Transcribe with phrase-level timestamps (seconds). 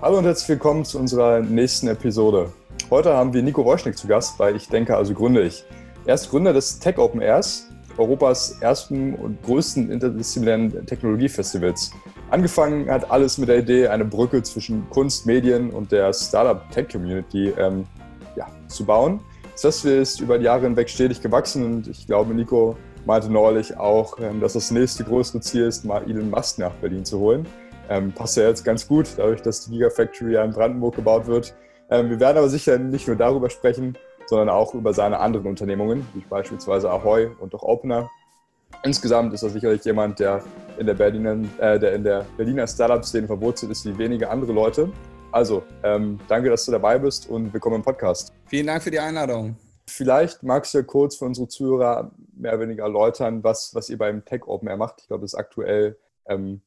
[0.00, 2.52] Hallo und herzlich willkommen zu unserer nächsten Episode.
[2.88, 5.64] Heute haben wir Nico Wojcik zu Gast bei Ich denke, also gründe ich.
[6.06, 7.66] Er ist Gründer des Tech Open Airs,
[7.96, 11.90] Europas ersten und größten interdisziplinären Technologiefestivals.
[12.30, 17.84] Angefangen hat alles mit der Idee, eine Brücke zwischen Kunst, Medien und der Startup-Tech-Community ähm,
[18.36, 19.18] ja, zu bauen.
[19.60, 24.16] Das ist über die Jahre hinweg stetig gewachsen und ich glaube, Nico meinte neulich auch,
[24.20, 27.48] ähm, dass das nächste größere Ziel ist, mal Elon Musk nach Berlin zu holen.
[27.88, 31.54] Ähm, passt ja jetzt ganz gut, dadurch, dass die Gigafactory ja in Brandenburg gebaut wird.
[31.90, 36.06] Ähm, wir werden aber sicher nicht nur darüber sprechen, sondern auch über seine anderen Unternehmungen,
[36.14, 38.10] wie beispielsweise Ahoy und auch Opener.
[38.82, 40.42] Insgesamt ist er sicherlich jemand, der
[40.76, 44.92] in der Berliner, äh, der in der Berliner Startup-Szene verwurzelt ist wie wenige andere Leute.
[45.32, 48.32] Also, ähm, danke, dass du dabei bist und willkommen im Podcast.
[48.46, 49.56] Vielen Dank für die Einladung.
[49.86, 53.96] Vielleicht magst du ja kurz für unsere Zuhörer mehr oder weniger erläutern, was, was ihr
[53.96, 55.00] beim Tech Open Air macht.
[55.00, 56.60] Ich glaube, das ist aktuell ähm,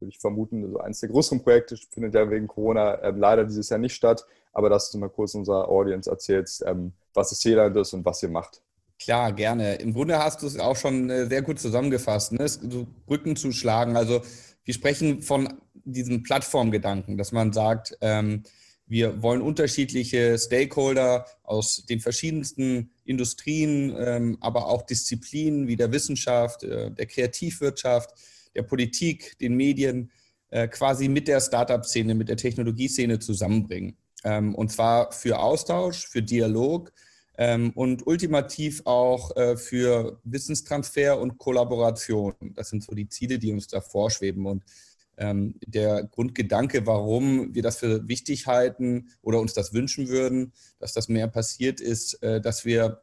[0.00, 3.68] würde ich vermuten, also eines der größeren Projekte findet ja wegen Corona äh, leider dieses
[3.68, 4.24] Jahr nicht statt.
[4.52, 8.22] Aber dass du mal kurz unserer Audience erzählst, ähm, was das Ziel ist und was
[8.22, 8.62] ihr macht.
[9.00, 9.76] Klar, gerne.
[9.76, 12.48] Im Grunde hast du es auch schon äh, sehr gut zusammengefasst, ne?
[12.48, 13.96] so Brücken zu schlagen.
[13.96, 14.22] Also
[14.64, 15.48] wir sprechen von
[15.84, 18.42] diesem Plattformgedanken, dass man sagt, ähm,
[18.88, 26.64] wir wollen unterschiedliche Stakeholder aus den verschiedensten Industrien, ähm, aber auch Disziplinen wie der Wissenschaft,
[26.64, 28.14] äh, der Kreativwirtschaft,
[28.54, 30.10] der Politik, den Medien
[30.50, 33.96] äh, quasi mit der Startup-Szene, mit der Technologieszene zusammenbringen.
[34.24, 36.90] Ähm, und zwar für Austausch, für Dialog
[37.36, 42.34] ähm, und ultimativ auch äh, für Wissenstransfer und Kollaboration.
[42.54, 44.46] Das sind so die Ziele, die uns da vorschweben.
[44.46, 44.64] Und
[45.18, 50.94] ähm, der Grundgedanke, warum wir das für wichtig halten oder uns das wünschen würden, dass
[50.94, 53.02] das mehr passiert, ist, äh, dass wir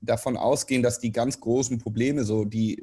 [0.00, 2.82] davon ausgehen, dass die ganz großen Probleme, so die,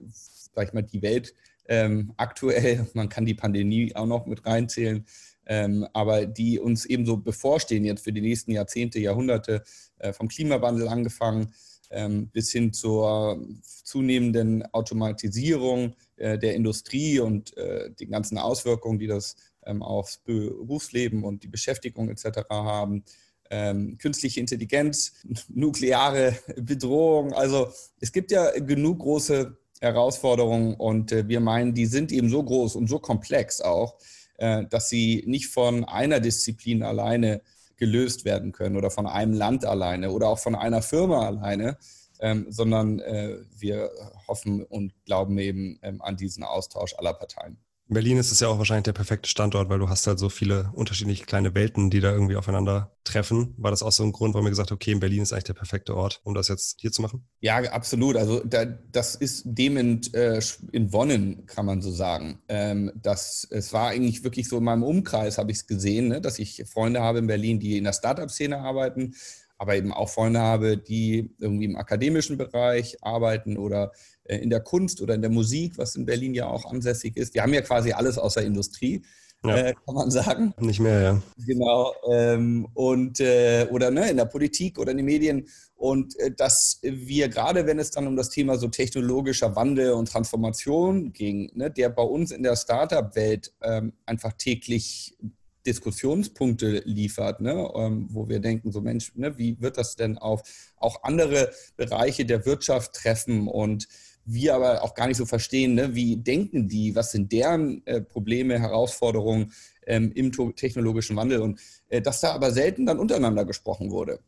[0.53, 1.34] sag ich mal, die Welt
[1.70, 5.06] ähm, aktuell, man kann die Pandemie auch noch mit reinzählen,
[5.46, 9.63] ähm, aber die uns eben so bevorstehen jetzt für die nächsten Jahrzehnte, Jahrhunderte,
[10.00, 11.53] äh, vom Klimawandel angefangen
[11.91, 13.46] ähm, bis hin zur
[13.84, 19.35] zunehmenden Automatisierung äh, der Industrie und äh, den ganzen Auswirkungen, die das
[19.66, 22.50] ähm, aufs Berufsleben und die Beschäftigung etc.
[22.50, 23.03] haben.
[23.52, 25.13] Ähm, künstliche Intelligenz,
[25.50, 27.34] nukleare Bedrohung.
[27.34, 32.44] Also es gibt ja genug große Herausforderungen und äh, wir meinen, die sind eben so
[32.44, 33.97] groß und so komplex auch,
[34.38, 37.41] äh, dass sie nicht von einer Disziplin alleine
[37.78, 41.78] gelöst werden können oder von einem Land alleine oder auch von einer Firma alleine,
[42.19, 43.90] ähm, sondern äh, wir
[44.28, 47.57] hoffen und glauben eben ähm, an diesen Austausch aller Parteien.
[47.89, 50.29] In Berlin ist es ja auch wahrscheinlich der perfekte Standort, weil du hast halt so
[50.29, 53.55] viele unterschiedliche kleine Welten, die da irgendwie aufeinander treffen.
[53.57, 55.45] War das auch so ein Grund, warum wir gesagt haben, okay, in Berlin ist eigentlich
[55.45, 57.25] der perfekte Ort, um das jetzt hier zu machen?
[57.39, 58.16] Ja, absolut.
[58.16, 60.39] Also da, das ist dem in, äh,
[60.72, 62.38] entwonnen, kann man so sagen.
[62.47, 66.22] Ähm, das, es war eigentlich wirklich so in meinem Umkreis, habe ich es gesehen, ne,
[66.22, 69.16] dass ich Freunde habe in Berlin, die in der Startup-Szene arbeiten,
[69.57, 73.94] aber eben auch Freunde habe, die irgendwie im akademischen Bereich arbeiten oder
[74.38, 77.34] in der Kunst oder in der Musik, was in Berlin ja auch ansässig ist.
[77.34, 79.01] Wir haben ja quasi alles außer Industrie.
[79.45, 79.56] Ja.
[79.56, 80.53] Äh, kann man sagen.
[80.59, 81.22] Nicht mehr, ja.
[81.45, 81.94] Genau.
[82.12, 85.47] Ähm, und äh, oder ne, in der Politik oder in den Medien.
[85.75, 90.09] Und äh, dass wir gerade, wenn es dann um das Thema so technologischer Wandel und
[90.09, 95.17] Transformation ging, ne, der bei uns in der Startup-Welt ähm, einfach täglich
[95.66, 100.41] Diskussionspunkte liefert, ne, ähm, wo wir denken, so Mensch, ne, wie wird das denn auf
[100.78, 103.88] auch andere Bereiche der Wirtschaft treffen und
[104.34, 108.01] wir aber auch gar nicht so verstehen, ne, wie denken die, was sind deren äh,
[108.01, 109.51] Probleme, Herausforderungen
[109.88, 111.59] ähm, im technologischen Wandel und
[111.90, 114.19] äh, dass da aber selten dann untereinander gesprochen wurde.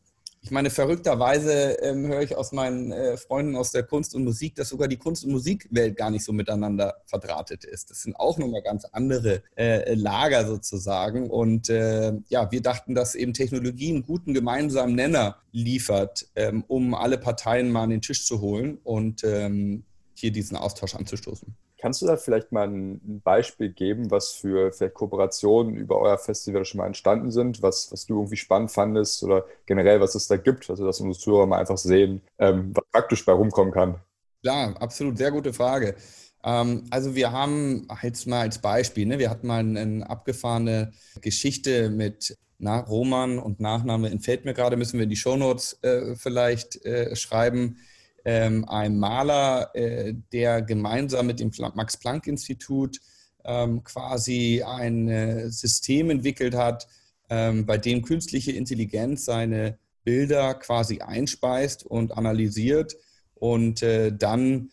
[0.44, 4.56] Ich meine, verrückterweise ähm, höre ich aus meinen äh, Freunden aus der Kunst und Musik,
[4.56, 7.90] dass sogar die Kunst- und Musikwelt gar nicht so miteinander verdrahtet ist.
[7.92, 11.30] Das sind auch nochmal ganz andere äh, Lager sozusagen.
[11.30, 16.96] Und äh, ja, wir dachten, dass eben Technologie einen guten gemeinsamen Nenner liefert, ähm, um
[16.96, 19.84] alle Parteien mal an den Tisch zu holen und ähm,
[20.22, 21.52] hier diesen Austausch anzustoßen.
[21.78, 26.64] Kannst du da vielleicht mal ein Beispiel geben, was für vielleicht Kooperationen über euer Festival
[26.64, 30.36] schon mal entstanden sind, was, was du irgendwie spannend fandest oder generell, was es da
[30.36, 33.96] gibt, also dass unsere Zuhörer mal einfach sehen, ähm, was praktisch bei rumkommen kann?
[34.42, 35.96] Klar, absolut, sehr gute Frage.
[36.44, 40.92] Ähm, also wir haben jetzt mal als Beispiel, ne, wir hatten mal eine, eine abgefahrene
[41.20, 46.14] Geschichte mit na, Roman und Nachname entfällt mir gerade, müssen wir in die Shownotes äh,
[46.14, 47.78] vielleicht äh, schreiben
[48.24, 53.00] ähm, ein Maler, äh, der gemeinsam mit dem Max-Planck-Institut
[53.44, 56.86] ähm, quasi ein äh, System entwickelt hat,
[57.28, 62.96] ähm, bei dem künstliche Intelligenz seine Bilder quasi einspeist und analysiert
[63.34, 64.70] und äh, dann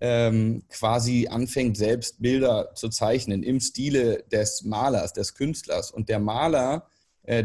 [0.00, 5.90] ähm, quasi anfängt, selbst Bilder zu zeichnen im Stile des Malers, des Künstlers.
[5.90, 6.86] Und der Maler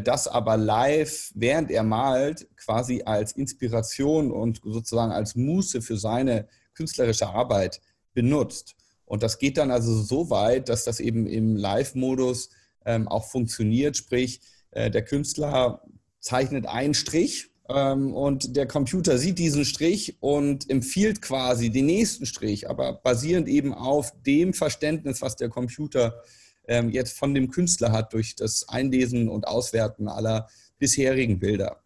[0.04, 6.48] das aber live, während er malt, quasi als Inspiration und sozusagen als Muße für seine
[6.74, 7.82] künstlerische Arbeit
[8.14, 8.76] benutzt.
[9.06, 12.50] Und das geht dann also so weit, dass das eben im Live-Modus
[12.86, 13.96] ähm, auch funktioniert.
[13.98, 14.42] Sprich,
[14.72, 15.82] äh, der Künstler
[16.20, 22.26] zeichnet einen Strich ähm, und der Computer sieht diesen Strich und empfiehlt quasi den nächsten
[22.26, 26.24] Strich, aber basierend eben auf dem Verständnis, was der Computer
[26.68, 30.48] ähm, jetzt von dem Künstler hat durch das Einlesen und Auswerten aller
[30.80, 31.82] bisherigen Bilder.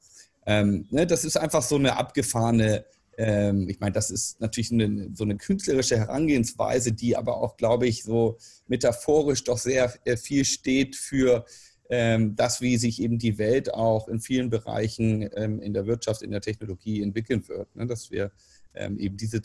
[0.46, 2.86] Ähm, ne, das ist einfach so eine abgefahrene,
[3.18, 7.88] ähm, ich meine, das ist natürlich eine, so eine künstlerische Herangehensweise, die aber auch, glaube
[7.88, 8.38] ich, so
[8.68, 11.46] metaphorisch doch sehr äh, viel steht für
[11.90, 16.22] ähm, das, wie sich eben die Welt auch in vielen Bereichen ähm, in der Wirtschaft,
[16.22, 17.76] in der Technologie entwickeln wird.
[17.76, 17.88] Ne?
[17.88, 18.32] Dass wir
[18.74, 19.42] ähm, eben diese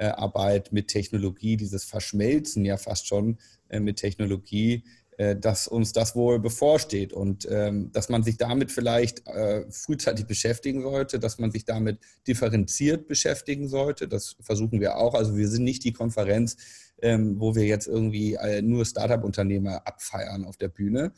[0.00, 3.38] Zusammenarbeit mit Technologie, dieses Verschmelzen ja fast schon
[3.68, 4.84] äh, mit Technologie,
[5.18, 9.22] äh, dass uns das wohl bevorsteht und dass man sich damit vielleicht
[9.70, 14.08] frühzeitig beschäftigen sollte, dass man sich damit differenziert beschäftigen sollte.
[14.08, 15.14] Das versuchen wir auch.
[15.14, 16.56] Also wir sind nicht die Konferenz,
[17.02, 21.12] ähm, wo wir jetzt irgendwie äh, nur Startup-Unternehmer abfeiern auf der Bühne,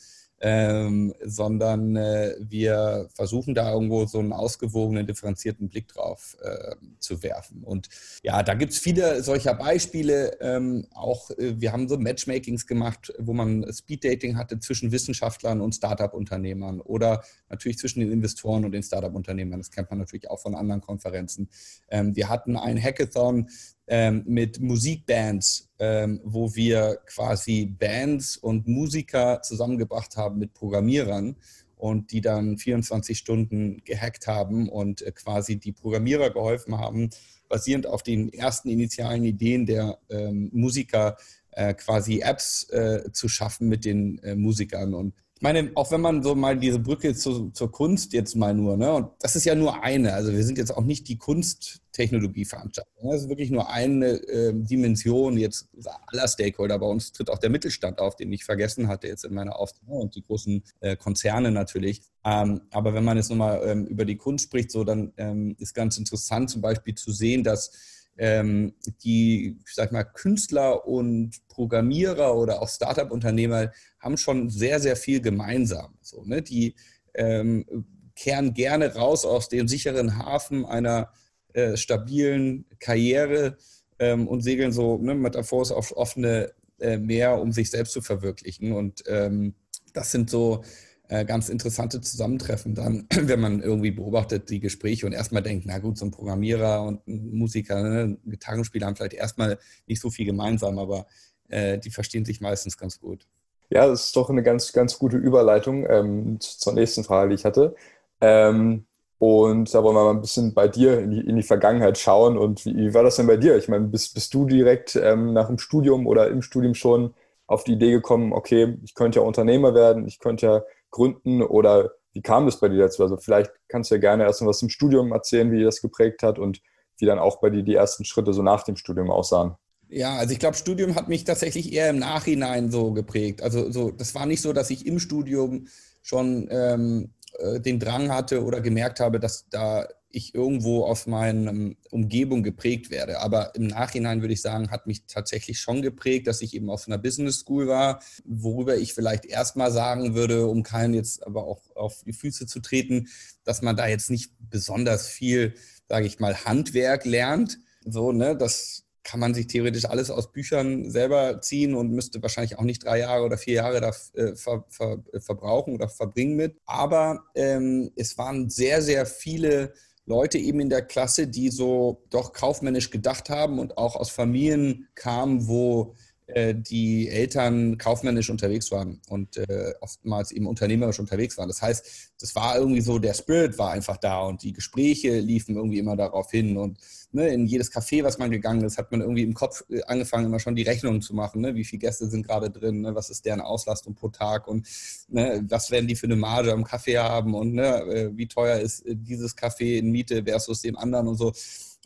[0.44, 7.22] ähm, sondern äh, wir versuchen da irgendwo so einen ausgewogenen, differenzierten Blick drauf äh, zu
[7.22, 7.62] werfen.
[7.62, 7.88] Und
[8.24, 10.36] ja, da gibt es viele solcher Beispiele.
[10.40, 15.76] Ähm, auch äh, wir haben so Matchmakings gemacht, wo man Speeddating hatte zwischen Wissenschaftlern und
[15.76, 19.60] Startup-Unternehmern oder natürlich zwischen den Investoren und den Startup-Unternehmern.
[19.60, 21.50] Das kennt man natürlich auch von anderen Konferenzen.
[21.88, 23.48] Ähm, wir hatten ein Hackathon
[23.92, 31.36] ähm, mit Musikbands, ähm, wo wir quasi Bands und Musiker zusammengebracht haben mit Programmierern
[31.76, 37.10] und die dann 24 Stunden gehackt haben und äh, quasi die Programmierer geholfen haben,
[37.50, 41.18] basierend auf den ersten initialen Ideen der ähm, Musiker
[41.50, 44.94] äh, quasi Apps äh, zu schaffen mit den äh, Musikern.
[44.94, 45.12] Und
[45.42, 48.92] meine, auch wenn man so mal diese Brücke zu, zur Kunst jetzt mal nur, ne,
[48.92, 53.10] und das ist ja nur eine, also wir sind jetzt auch nicht die Kunsttechnologieveranstaltung.
[53.10, 55.68] Das ist wirklich nur eine äh, Dimension jetzt
[56.06, 56.78] aller Stakeholder.
[56.78, 59.94] Bei uns tritt auch der Mittelstand auf, den ich vergessen hatte jetzt in meiner Aufnahme
[59.98, 62.02] und die großen äh, Konzerne natürlich.
[62.24, 65.74] Ähm, aber wenn man jetzt nochmal ähm, über die Kunst spricht, so dann ähm, ist
[65.74, 67.72] ganz interessant zum Beispiel zu sehen, dass
[68.18, 74.96] ähm, die, ich sag mal, Künstler und Programmierer oder auch Startup-Unternehmer haben schon sehr, sehr
[74.96, 75.94] viel gemeinsam.
[76.00, 76.42] So, ne?
[76.42, 76.74] Die
[77.14, 81.10] ähm, kehren gerne raus aus dem sicheren Hafen einer
[81.54, 83.56] äh, stabilen Karriere
[83.98, 88.72] ähm, und segeln so ne, metaphorisch auf offene äh, Meer, um sich selbst zu verwirklichen.
[88.72, 89.54] Und ähm,
[89.92, 90.64] das sind so
[91.12, 95.78] äh, ganz interessante Zusammentreffen dann, wenn man irgendwie beobachtet die Gespräche und erstmal denkt, na
[95.78, 100.08] gut, so ein Programmierer und ein Musiker, ne, ein Gitarrenspieler haben vielleicht erstmal nicht so
[100.08, 101.04] viel gemeinsam, aber
[101.50, 103.26] äh, die verstehen sich meistens ganz gut.
[103.68, 107.44] Ja, das ist doch eine ganz, ganz gute Überleitung ähm, zur nächsten Frage, die ich
[107.44, 107.74] hatte.
[108.22, 108.86] Ähm,
[109.18, 112.38] und da wollen wir mal ein bisschen bei dir in die, in die Vergangenheit schauen.
[112.38, 113.56] Und wie, wie, war das denn bei dir?
[113.56, 117.12] Ich meine, bist, bist du direkt ähm, nach dem Studium oder im Studium schon
[117.46, 120.62] auf die Idee gekommen, okay, ich könnte ja Unternehmer werden, ich könnte ja
[120.92, 123.02] gründen oder wie kam das bei dir dazu?
[123.02, 126.22] Also vielleicht kannst du ja gerne erst mal was im Studium erzählen, wie das geprägt
[126.22, 126.60] hat und
[126.98, 129.56] wie dann auch bei dir die ersten Schritte so nach dem Studium aussahen.
[129.88, 133.42] Ja, also ich glaube, Studium hat mich tatsächlich eher im Nachhinein so geprägt.
[133.42, 135.66] Also so, das war nicht so, dass ich im Studium
[136.02, 141.74] schon ähm, äh, den Drang hatte oder gemerkt habe, dass da ich irgendwo aus meiner
[141.90, 143.20] Umgebung geprägt werde.
[143.20, 146.86] Aber im Nachhinein würde ich sagen, hat mich tatsächlich schon geprägt, dass ich eben auf
[146.86, 151.74] einer Business School war, worüber ich vielleicht erstmal sagen würde, um keinen jetzt aber auch
[151.74, 153.08] auf die Füße zu treten,
[153.44, 155.54] dass man da jetzt nicht besonders viel,
[155.88, 157.58] sage ich mal, Handwerk lernt.
[157.84, 162.58] So, ne, das kann man sich theoretisch alles aus Büchern selber ziehen und müsste wahrscheinlich
[162.58, 166.56] auch nicht drei Jahre oder vier Jahre da äh, ver, ver, verbrauchen oder verbringen mit.
[166.66, 169.72] Aber ähm, es waren sehr, sehr viele
[170.06, 174.88] Leute eben in der Klasse, die so doch kaufmännisch gedacht haben und auch aus Familien
[174.94, 175.94] kamen, wo
[176.26, 181.48] äh, die Eltern kaufmännisch unterwegs waren und äh, oftmals eben unternehmerisch unterwegs waren.
[181.48, 185.56] Das heißt, das war irgendwie so, der Spirit war einfach da und die Gespräche liefen
[185.56, 186.78] irgendwie immer darauf hin und
[187.12, 190.26] ne, in jedes Café, was man gegangen ist, hat man irgendwie im Kopf äh, angefangen,
[190.26, 191.40] immer schon die Rechnungen zu machen.
[191.40, 191.54] Ne?
[191.54, 192.80] Wie viele Gäste sind gerade drin?
[192.80, 192.94] Ne?
[192.94, 194.48] Was ist deren Auslastung pro Tag?
[194.48, 194.66] Und
[195.08, 197.34] ne, was werden die für eine Marge am Kaffee haben?
[197.34, 201.16] Und ne, äh, wie teuer ist äh, dieses Kaffee in Miete versus dem anderen und
[201.16, 201.32] so.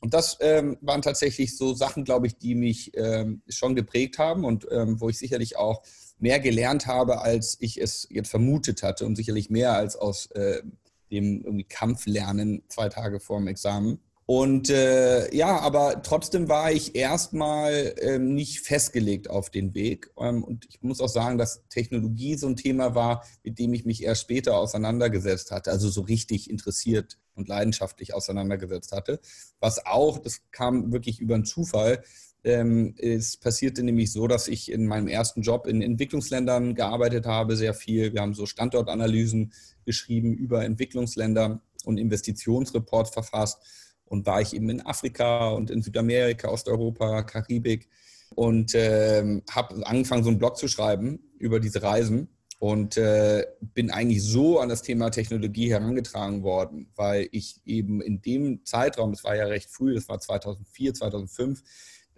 [0.02, 4.44] Und das ähm, waren tatsächlich so Sachen, glaube ich, die mich ähm, schon geprägt haben
[4.44, 5.82] und ähm, wo ich sicherlich auch
[6.18, 10.62] mehr gelernt habe, als ich es jetzt vermutet hatte und sicherlich mehr als aus äh,
[11.10, 14.00] dem irgendwie Kampflernen zwei Tage vor dem Examen.
[14.28, 20.10] Und äh, ja, aber trotzdem war ich erstmal ähm, nicht festgelegt auf den Weg.
[20.18, 23.84] Ähm, und ich muss auch sagen, dass Technologie so ein Thema war, mit dem ich
[23.84, 29.20] mich erst später auseinandergesetzt hatte, also so richtig interessiert und leidenschaftlich auseinandergesetzt hatte.
[29.60, 32.02] Was auch, das kam wirklich über einen Zufall,
[32.42, 37.56] ähm, es passierte nämlich so, dass ich in meinem ersten Job in Entwicklungsländern gearbeitet habe,
[37.56, 38.12] sehr viel.
[38.12, 39.52] Wir haben so Standortanalysen
[39.84, 43.58] geschrieben über Entwicklungsländer und Investitionsreports verfasst
[44.06, 47.88] und war ich eben in Afrika und in Südamerika, Osteuropa, Karibik.
[48.34, 52.28] Und äh, habe angefangen, so einen Blog zu schreiben über diese Reisen.
[52.58, 58.22] Und äh, bin eigentlich so an das Thema Technologie herangetragen worden, weil ich eben in
[58.22, 61.62] dem Zeitraum, das war ja recht früh, das war 2004, 2005,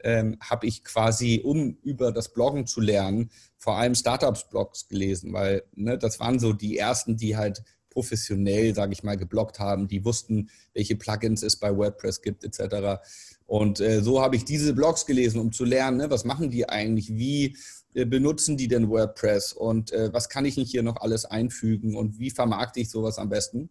[0.04, 5.64] ähm, habe ich quasi, um über das Bloggen zu lernen, vor allem Startups-Blogs gelesen, weil
[5.74, 7.64] ne, das waren so die ersten, die halt
[7.98, 13.02] professionell, sage ich mal, geblockt haben, die wussten, welche Plugins es bei WordPress gibt etc.
[13.44, 16.68] Und äh, so habe ich diese Blogs gelesen, um zu lernen, ne, was machen die
[16.68, 17.56] eigentlich, wie
[17.94, 21.96] äh, benutzen die denn WordPress und äh, was kann ich nicht hier noch alles einfügen
[21.96, 23.68] und wie vermarkte ich sowas am besten.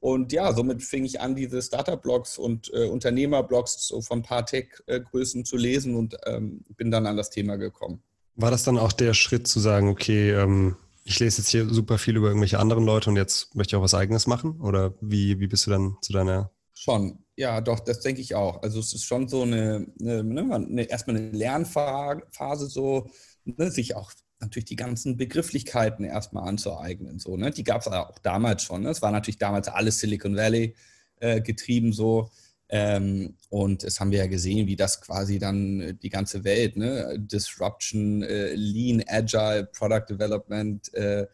[0.00, 4.46] Und ja, somit fing ich an, diese Startup-Blogs und äh, Unternehmer-Blogs so von ein paar
[4.46, 8.02] Tech-Größen zu lesen und ähm, bin dann an das Thema gekommen.
[8.36, 11.98] War das dann auch der Schritt zu sagen, okay, ähm, ich lese jetzt hier super
[11.98, 14.60] viel über irgendwelche anderen Leute und jetzt möchte ich auch was Eigenes machen?
[14.60, 16.50] Oder wie, wie bist du dann zu deiner?
[16.74, 18.62] Schon, ja, doch, das denke ich auch.
[18.62, 23.08] Also es ist schon so eine, eine, ne, eine erstmal eine Lernphase, so,
[23.44, 27.20] ne, sich auch natürlich die ganzen Begrifflichkeiten erstmal anzueignen.
[27.20, 27.52] So, ne?
[27.52, 28.82] Die gab es auch damals schon.
[28.82, 28.90] Ne?
[28.90, 30.74] Es war natürlich damals alles Silicon Valley
[31.20, 32.30] äh, getrieben so.
[32.68, 36.76] Ähm, und es haben wir ja gesehen, wie das quasi dann äh, die ganze Welt,
[36.76, 37.16] ne?
[37.18, 41.26] Disruption, äh, Lean, Agile, Product Development, äh,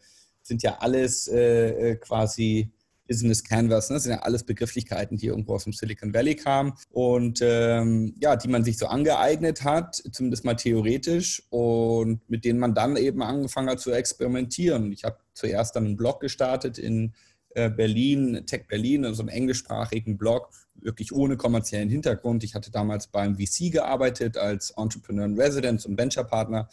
[0.43, 2.71] sind ja alles äh, äh, quasi
[3.07, 3.99] Business Canvas, ne?
[3.99, 8.47] sind ja alles Begrifflichkeiten, die irgendwo aus dem Silicon Valley kamen und ähm, ja, die
[8.47, 13.69] man sich so angeeignet hat, zumindest mal theoretisch und mit denen man dann eben angefangen
[13.69, 14.91] hat zu experimentieren.
[14.91, 17.13] Ich habe zuerst dann einen Blog gestartet in
[17.53, 22.43] Berlin, Tech Berlin, also einem englischsprachigen Blog, wirklich ohne kommerziellen Hintergrund.
[22.43, 26.69] Ich hatte damals beim VC gearbeitet als Entrepreneur in Residence und Venture Partner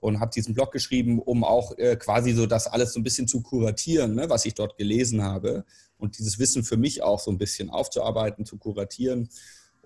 [0.00, 3.26] und habe diesen Blog geschrieben, um auch äh, quasi so das alles so ein bisschen
[3.26, 5.64] zu kuratieren, ne, was ich dort gelesen habe
[5.96, 9.28] und dieses Wissen für mich auch so ein bisschen aufzuarbeiten, zu kuratieren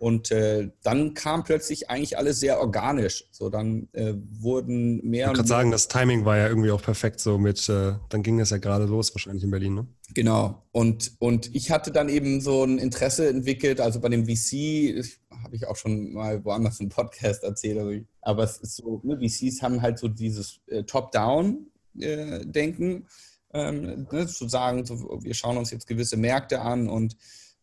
[0.02, 3.28] und äh, dann kam plötzlich eigentlich alles sehr organisch.
[3.30, 5.30] So, dann äh, wurden mehr.
[5.30, 7.20] Ich kann sagen, das Timing war ja irgendwie auch perfekt.
[7.20, 9.86] So mit, äh, dann ging es ja gerade los, wahrscheinlich in Berlin, ne?
[10.12, 10.60] Genau.
[10.72, 13.80] Und, und ich hatte dann eben so ein Interesse entwickelt.
[13.80, 15.04] Also bei dem VC,
[15.44, 18.04] habe ich auch schon mal woanders im Podcast erzählt.
[18.22, 23.06] Aber es ist so, ne, VCs haben halt so dieses äh, Top-Down-Denken.
[23.52, 27.16] Äh, ähm, ne, zu sagen, so, wir schauen uns jetzt gewisse Märkte an und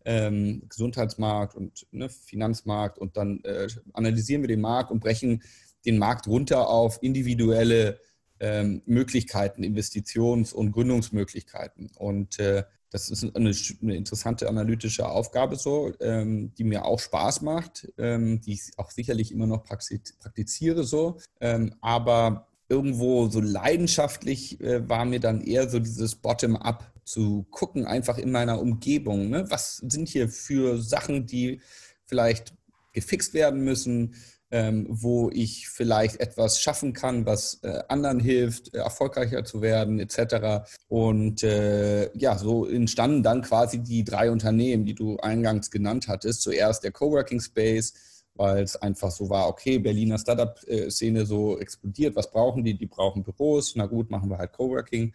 [0.10, 5.44] ähm, Gesundheitsmarkt und ne, Finanzmarkt und dann äh, analysieren wir den Markt und brechen
[5.86, 8.00] den Markt runter auf individuelle
[8.40, 11.92] ähm, Möglichkeiten, Investitions- und Gründungsmöglichkeiten.
[11.96, 13.52] Und äh, das ist eine,
[13.84, 18.90] eine, interessante analytische Aufgabe so, ähm, die mir auch Spaß macht, ähm, die ich auch
[18.90, 21.20] sicherlich immer noch praktiziere so.
[21.40, 27.86] Ähm, aber irgendwo so leidenschaftlich äh, war mir dann eher so dieses Bottom-up zu gucken,
[27.86, 29.30] einfach in meiner Umgebung.
[29.30, 29.46] Ne?
[29.50, 31.60] Was sind hier für Sachen, die
[32.06, 32.54] vielleicht
[32.94, 34.16] gefixt werden müssen,
[34.52, 40.00] ähm, wo ich vielleicht etwas schaffen kann, was äh, anderen hilft, äh, erfolgreicher zu werden,
[40.00, 40.70] etc.
[40.88, 46.42] Und äh, ja, so entstanden dann quasi die drei Unternehmen, die du eingangs genannt hattest.
[46.42, 52.32] Zuerst der Coworking Space, weil es einfach so war, okay, Berliner Startup-Szene so explodiert, was
[52.32, 52.76] brauchen die?
[52.78, 55.14] Die brauchen Büros, na gut, machen wir halt Coworking.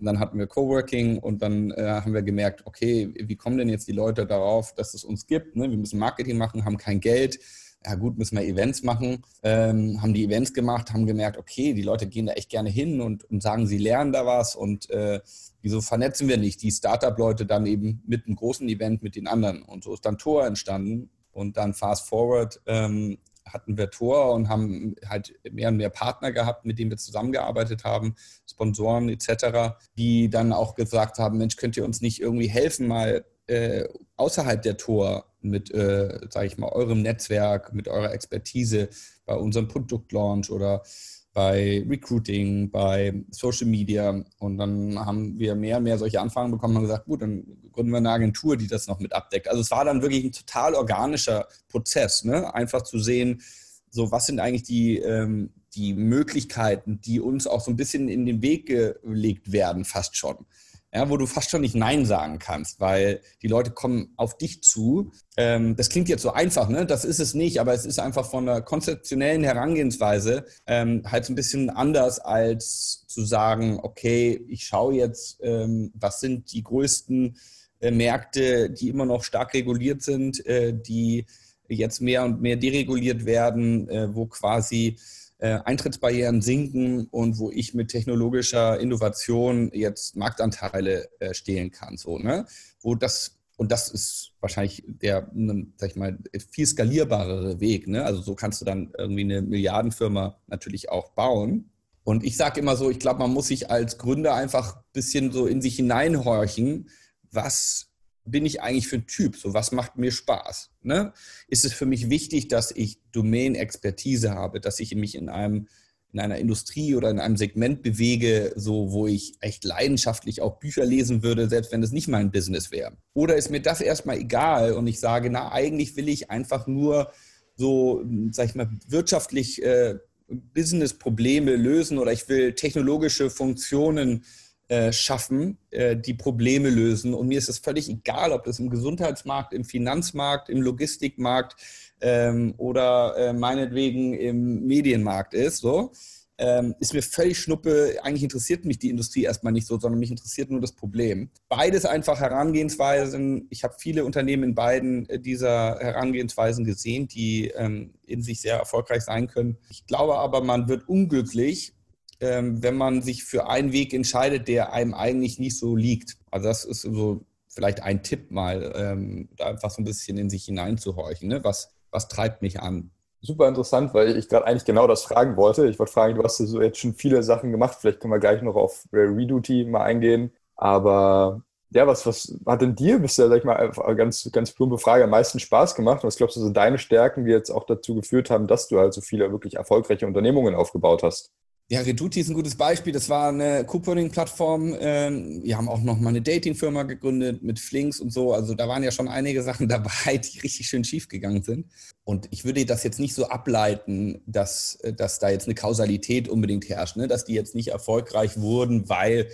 [0.00, 3.68] Und dann hatten wir Coworking und dann äh, haben wir gemerkt, okay, wie kommen denn
[3.68, 5.56] jetzt die Leute darauf, dass es uns gibt?
[5.56, 5.70] Ne?
[5.70, 7.38] Wir müssen Marketing machen, haben kein Geld.
[7.84, 9.22] Ja gut, müssen wir Events machen.
[9.42, 13.02] Ähm, haben die Events gemacht, haben gemerkt, okay, die Leute gehen da echt gerne hin
[13.02, 15.20] und, und sagen, sie lernen da was und äh,
[15.60, 19.62] wieso vernetzen wir nicht die Startup-Leute dann eben mit einem großen Event mit den anderen?
[19.62, 23.18] Und so ist dann Tor entstanden und dann fast forward ähm,
[23.52, 27.84] hatten wir Tor und haben halt mehr und mehr Partner gehabt, mit denen wir zusammengearbeitet
[27.84, 28.14] haben,
[28.48, 33.24] Sponsoren etc., die dann auch gesagt haben, Mensch, könnt ihr uns nicht irgendwie helfen, mal
[33.46, 38.88] äh, außerhalb der Tor mit, äh, sage ich mal, eurem Netzwerk, mit eurer Expertise
[39.24, 40.82] bei unserem Produktlaunch oder
[41.32, 44.24] bei Recruiting, bei Social Media.
[44.38, 47.92] Und dann haben wir mehr und mehr solche Anfragen bekommen und gesagt, gut, dann gründen
[47.92, 49.48] wir eine Agentur, die das noch mit abdeckt.
[49.48, 52.52] Also es war dann wirklich ein total organischer Prozess, ne?
[52.54, 53.42] einfach zu sehen,
[53.90, 58.26] so was sind eigentlich die, ähm, die Möglichkeiten, die uns auch so ein bisschen in
[58.26, 60.46] den Weg gelegt werden, fast schon.
[60.92, 64.62] Ja, wo du fast schon nicht Nein sagen kannst, weil die Leute kommen auf dich
[64.62, 65.12] zu.
[65.36, 66.84] Ähm, das klingt jetzt so einfach, ne?
[66.84, 71.32] Das ist es nicht, aber es ist einfach von der konzeptionellen Herangehensweise ähm, halt so
[71.32, 77.36] ein bisschen anders als zu sagen, okay, ich schaue jetzt, ähm, was sind die größten
[77.80, 81.24] äh, Märkte, die immer noch stark reguliert sind, äh, die
[81.68, 84.98] jetzt mehr und mehr dereguliert werden, äh, wo quasi
[85.40, 91.96] äh, Eintrittsbarrieren sinken und wo ich mit technologischer Innovation jetzt Marktanteile äh, stehlen kann.
[91.96, 92.46] So, ne?
[92.80, 95.30] Wo das, und das ist wahrscheinlich der,
[95.76, 96.18] sag ich mal,
[96.50, 97.88] viel skalierbarere Weg.
[97.88, 98.04] Ne?
[98.04, 101.70] Also so kannst du dann irgendwie eine Milliardenfirma natürlich auch bauen.
[102.04, 105.32] Und ich sage immer so, ich glaube, man muss sich als Gründer einfach ein bisschen
[105.32, 106.88] so in sich hineinhorchen,
[107.30, 107.89] was
[108.30, 109.36] bin ich eigentlich für ein Typ?
[109.36, 110.70] So, was macht mir Spaß?
[110.82, 111.12] Ne?
[111.48, 115.68] Ist es für mich wichtig, dass ich Domain-Expertise habe, dass ich mich in einem
[116.12, 120.84] in einer Industrie oder in einem Segment bewege, so wo ich echt leidenschaftlich auch Bücher
[120.84, 122.96] lesen würde, selbst wenn es nicht mein Business wäre?
[123.14, 127.12] Oder ist mir das erstmal egal und ich sage, na, eigentlich will ich einfach nur
[127.54, 134.49] so, sag ich mal, wirtschaftlich äh, Business-Probleme lösen oder ich will technologische Funktionen äh,
[134.92, 137.12] schaffen, äh, die Probleme lösen.
[137.14, 141.56] Und mir ist es völlig egal, ob das im Gesundheitsmarkt, im Finanzmarkt, im Logistikmarkt
[142.00, 145.58] ähm, oder äh, meinetwegen im Medienmarkt ist.
[145.58, 145.92] So.
[146.38, 147.98] Ähm, ist mir völlig schnuppe.
[148.02, 151.30] Eigentlich interessiert mich die Industrie erstmal nicht so, sondern mich interessiert nur das Problem.
[151.50, 153.48] Beides einfach Herangehensweisen.
[153.50, 159.02] Ich habe viele Unternehmen in beiden dieser Herangehensweisen gesehen, die ähm, in sich sehr erfolgreich
[159.02, 159.58] sein können.
[159.68, 161.74] Ich glaube aber, man wird unglücklich,
[162.20, 166.16] ähm, wenn man sich für einen Weg entscheidet, der einem eigentlich nicht so liegt.
[166.30, 170.30] Also das ist so vielleicht ein Tipp mal, ähm, da einfach so ein bisschen in
[170.30, 171.28] sich hineinzuhorchen.
[171.28, 171.42] Ne?
[171.44, 172.90] Was, was treibt mich an?
[173.22, 175.66] Super interessant, weil ich gerade eigentlich genau das fragen wollte.
[175.66, 177.76] Ich wollte fragen, du hast so jetzt schon viele Sachen gemacht.
[177.78, 180.32] Vielleicht können wir gleich noch auf Reduty mal eingehen.
[180.56, 185.04] Aber ja, was, was hat denn dir bisher, sag ich mal, ganz, ganz plumpe Frage,
[185.04, 186.02] am meisten Spaß gemacht?
[186.02, 188.94] Was glaubst du, sind deine Stärken, die jetzt auch dazu geführt haben, dass du halt
[188.94, 191.30] so viele wirklich erfolgreiche Unternehmungen aufgebaut hast?
[191.72, 192.92] Ja, Reduti ist ein gutes Beispiel.
[192.92, 194.76] Das war eine Couponing-Plattform.
[194.80, 198.34] Ähm, wir haben auch noch mal eine Dating-Firma gegründet mit Flinks und so.
[198.34, 201.66] Also da waren ja schon einige Sachen dabei, die richtig schön schief gegangen sind.
[202.02, 206.68] Und ich würde das jetzt nicht so ableiten, dass, dass da jetzt eine Kausalität unbedingt
[206.68, 207.06] herrscht, ne?
[207.06, 209.28] dass die jetzt nicht erfolgreich wurden, weil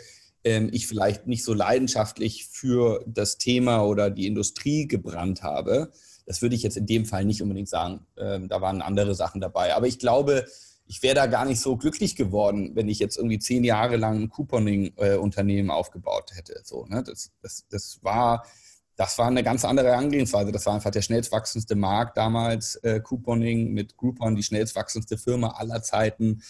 [0.45, 5.91] ähm, ich vielleicht nicht so leidenschaftlich für das Thema oder die Industrie gebrannt habe.
[6.27, 8.01] Das würde ich jetzt in dem Fall nicht unbedingt sagen.
[8.19, 9.75] Ähm, da waren andere Sachen dabei.
[9.75, 10.45] Aber ich glaube,
[10.89, 14.23] ich wäre da gar nicht so glücklich geworden, wenn ich jetzt irgendwie zehn Jahre lang
[14.23, 16.61] ein Couponing-Unternehmen aufgebaut hätte.
[16.65, 17.03] So, ne?
[17.03, 18.47] das, das, das, war,
[18.95, 20.53] das war eine ganz andere Herangehensweise.
[20.53, 25.19] Das war einfach der schnellst wachsendste Markt damals, äh, Couponing mit Groupon, die schnellst wachsendste
[25.19, 26.43] Firma aller Zeiten.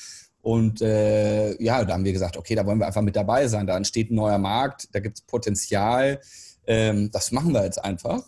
[0.43, 3.67] Und äh, ja, da haben wir gesagt, okay, da wollen wir einfach mit dabei sein.
[3.67, 6.21] Da entsteht ein neuer Markt, da gibt es Potenzial.
[6.67, 8.23] Ähm, das machen wir jetzt einfach.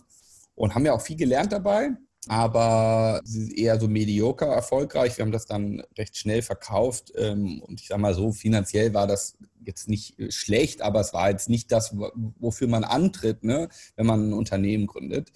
[0.55, 1.91] Und haben ja auch viel gelernt dabei
[2.27, 3.21] aber
[3.55, 5.17] eher so mediocre erfolgreich.
[5.17, 9.07] Wir haben das dann recht schnell verkauft ähm, und ich sage mal so, finanziell war
[9.07, 11.95] das jetzt nicht schlecht, aber es war jetzt nicht das,
[12.39, 15.31] wofür man antritt, ne, wenn man ein Unternehmen gründet.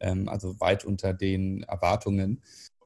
[0.00, 2.42] Ähm, also weit unter den Erwartungen.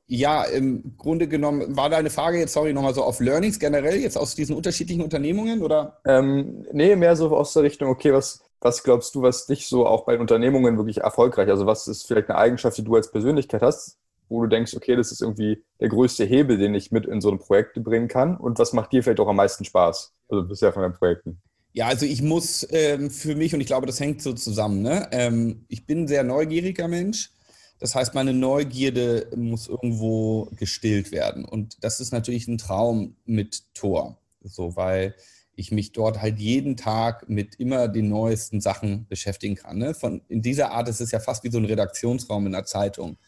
[0.07, 4.17] Ja, im Grunde genommen war deine Frage jetzt, sorry, nochmal so auf Learnings generell, jetzt
[4.17, 6.01] aus diesen unterschiedlichen Unternehmungen oder?
[6.07, 9.87] Ähm, nee, mehr so aus der Richtung, okay, was, was glaubst du, was dich so
[9.87, 11.49] auch bei Unternehmungen wirklich erfolgreich?
[11.49, 14.97] Also was ist vielleicht eine Eigenschaft, die du als Persönlichkeit hast, wo du denkst, okay,
[14.97, 18.37] das ist irgendwie der größte Hebel, den ich mit in so ein Projekt bringen kann?
[18.37, 20.13] Und was macht dir vielleicht auch am meisten Spaß?
[20.29, 21.41] Also bisher von deinen Projekten.
[21.73, 25.09] Ja, also ich muss ähm, für mich, und ich glaube, das hängt so zusammen, ne?
[25.13, 27.31] Ähm, ich bin ein sehr neugieriger Mensch.
[27.79, 31.45] Das heißt, meine Neugierde muss irgendwo gestillt werden.
[31.45, 34.19] Und das ist natürlich ein Traum mit Tor.
[34.43, 35.15] So, weil
[35.59, 39.79] ich mich dort halt jeden Tag mit immer den neuesten Sachen beschäftigen kann.
[39.79, 39.93] Ne?
[39.93, 43.19] Von, in dieser Art ist es ja fast wie so ein Redaktionsraum in einer Zeitung.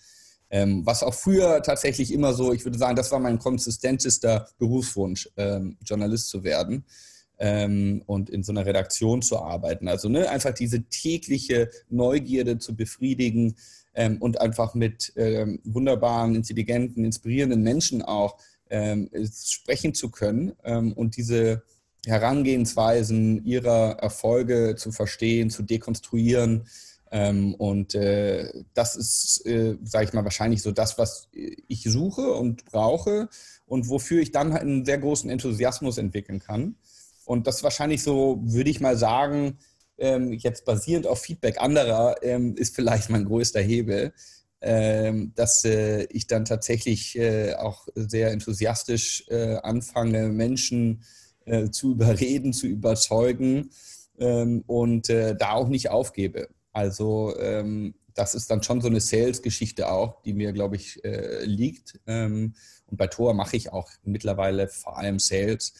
[0.48, 5.28] Ähm, was auch früher tatsächlich immer so, ich würde sagen, das war mein konsistentester Berufswunsch,
[5.36, 6.84] ähm, Journalist zu werden
[7.38, 9.88] ähm, und in so einer Redaktion zu arbeiten.
[9.88, 13.56] Also ne, einfach diese tägliche Neugierde zu befriedigen
[13.94, 18.38] ähm, und einfach mit ähm, wunderbaren, intelligenten, inspirierenden Menschen auch
[18.70, 20.50] ähm, sprechen zu können
[20.94, 21.64] und diese
[22.06, 26.66] Herangehensweisen ihrer Erfolge zu verstehen, zu dekonstruieren.
[27.12, 32.32] Ähm, und äh, das ist, äh, sage ich mal, wahrscheinlich so das, was ich suche
[32.32, 33.28] und brauche
[33.66, 36.76] und wofür ich dann einen sehr großen Enthusiasmus entwickeln kann.
[37.24, 39.58] Und das wahrscheinlich so, würde ich mal sagen,
[39.98, 44.12] ähm, jetzt basierend auf Feedback anderer, ähm, ist vielleicht mein größter Hebel,
[44.62, 51.02] ähm, dass äh, ich dann tatsächlich äh, auch sehr enthusiastisch äh, anfange, Menschen
[51.70, 53.70] zu überreden, zu überzeugen
[54.18, 56.48] ähm, und äh, da auch nicht aufgebe.
[56.72, 61.44] Also ähm, das ist dann schon so eine Sales-Geschichte auch, die mir, glaube ich, äh,
[61.44, 62.00] liegt.
[62.06, 62.54] Ähm,
[62.86, 65.72] und bei Tor mache ich auch mittlerweile vor allem Sales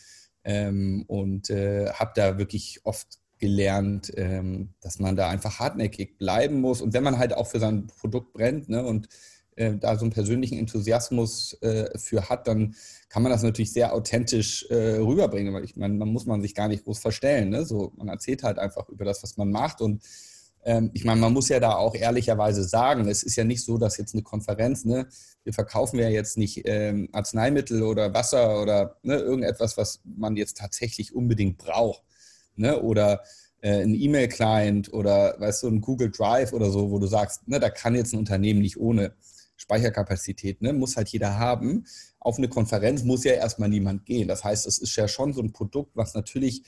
[0.44, 6.60] ähm, und äh, habe da wirklich oft gelernt, ähm, dass man da einfach hartnäckig bleiben
[6.60, 6.80] muss.
[6.80, 9.08] Und wenn man halt auch für sein Produkt brennt ne, und
[9.56, 12.74] äh, da so einen persönlichen Enthusiasmus äh, für hat, dann
[13.08, 15.52] kann man das natürlich sehr authentisch äh, rüberbringen.
[15.52, 17.50] Weil ich meine, man muss man sich gar nicht groß verstellen.
[17.50, 17.64] Ne?
[17.64, 19.80] So, man erzählt halt einfach über das, was man macht.
[19.80, 20.02] Und
[20.64, 23.78] ähm, ich meine, man muss ja da auch ehrlicherweise sagen, es ist ja nicht so,
[23.78, 25.06] dass jetzt eine Konferenz, ne,
[25.42, 30.58] wir verkaufen ja jetzt nicht ähm, Arzneimittel oder Wasser oder ne, irgendetwas, was man jetzt
[30.58, 32.02] tatsächlich unbedingt braucht.
[32.56, 32.80] Ne?
[32.80, 33.22] Oder
[33.62, 37.58] äh, ein E-Mail-Client oder weißt du, ein Google Drive oder so, wo du sagst, ne,
[37.58, 39.14] da kann jetzt ein Unternehmen nicht ohne
[39.60, 41.84] Speicherkapazität, ne, muss halt jeder haben.
[42.18, 44.26] Auf eine Konferenz muss ja erstmal niemand gehen.
[44.26, 46.62] Das heißt, es ist ja schon so ein Produkt, was natürlich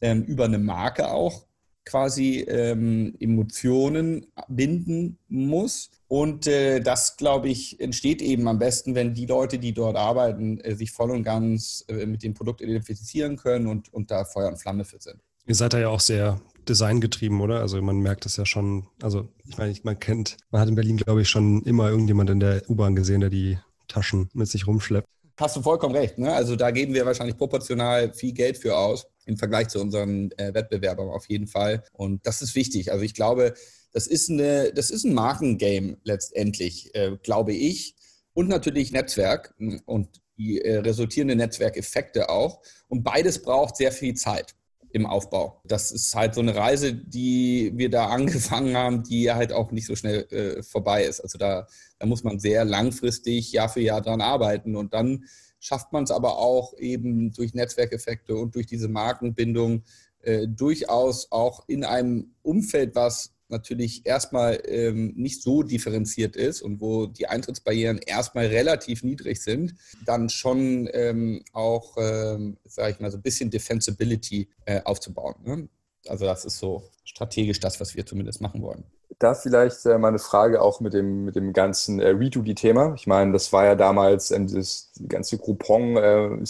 [0.00, 1.46] ähm, über eine Marke auch
[1.84, 5.90] quasi ähm, Emotionen binden muss.
[6.08, 10.60] Und äh, das, glaube ich, entsteht eben am besten, wenn die Leute, die dort arbeiten,
[10.60, 14.48] äh, sich voll und ganz äh, mit dem Produkt identifizieren können und, und da Feuer
[14.48, 15.20] und Flamme für sind.
[15.46, 17.60] Ihr seid da ja auch sehr designgetrieben, oder?
[17.60, 20.96] Also man merkt es ja schon, also ich meine, man kennt, man hat in Berlin,
[20.96, 25.06] glaube ich, schon immer irgendjemand in der U-Bahn gesehen, der die Taschen mit sich rumschleppt.
[25.38, 26.18] Hast du vollkommen recht.
[26.18, 26.32] Ne?
[26.32, 30.52] Also da geben wir wahrscheinlich proportional viel Geld für aus im Vergleich zu unseren äh,
[30.52, 31.82] Wettbewerbern auf jeden Fall.
[31.92, 32.92] Und das ist wichtig.
[32.92, 33.54] Also ich glaube,
[33.92, 37.96] das ist, eine, das ist ein Markengame letztendlich, äh, glaube ich.
[38.34, 39.54] Und natürlich Netzwerk
[39.86, 42.60] und die äh, resultierenden Netzwerkeffekte auch.
[42.88, 44.54] Und beides braucht sehr viel Zeit
[44.92, 45.60] im Aufbau.
[45.64, 49.86] Das ist halt so eine Reise, die wir da angefangen haben, die halt auch nicht
[49.86, 51.20] so schnell äh, vorbei ist.
[51.20, 51.66] Also da,
[51.98, 55.24] da muss man sehr langfristig Jahr für Jahr dran arbeiten und dann
[55.58, 59.84] schafft man es aber auch eben durch Netzwerkeffekte und durch diese Markenbindung
[60.22, 66.80] äh, durchaus auch in einem Umfeld, was natürlich erstmal ähm, nicht so differenziert ist und
[66.80, 73.10] wo die Eintrittsbarrieren erstmal relativ niedrig sind, dann schon ähm, auch, ähm, sage ich mal,
[73.10, 75.34] so ein bisschen Defensibility äh, aufzubauen.
[75.44, 75.68] Ne?
[76.08, 78.84] Also das ist so strategisch das, was wir zumindest machen wollen.
[79.18, 82.94] Da vielleicht äh, meine Frage auch mit dem, mit dem ganzen äh, Redo-Thema.
[82.94, 86.46] Ich meine, das war ja damals ähm, dieses ganze Groupon äh,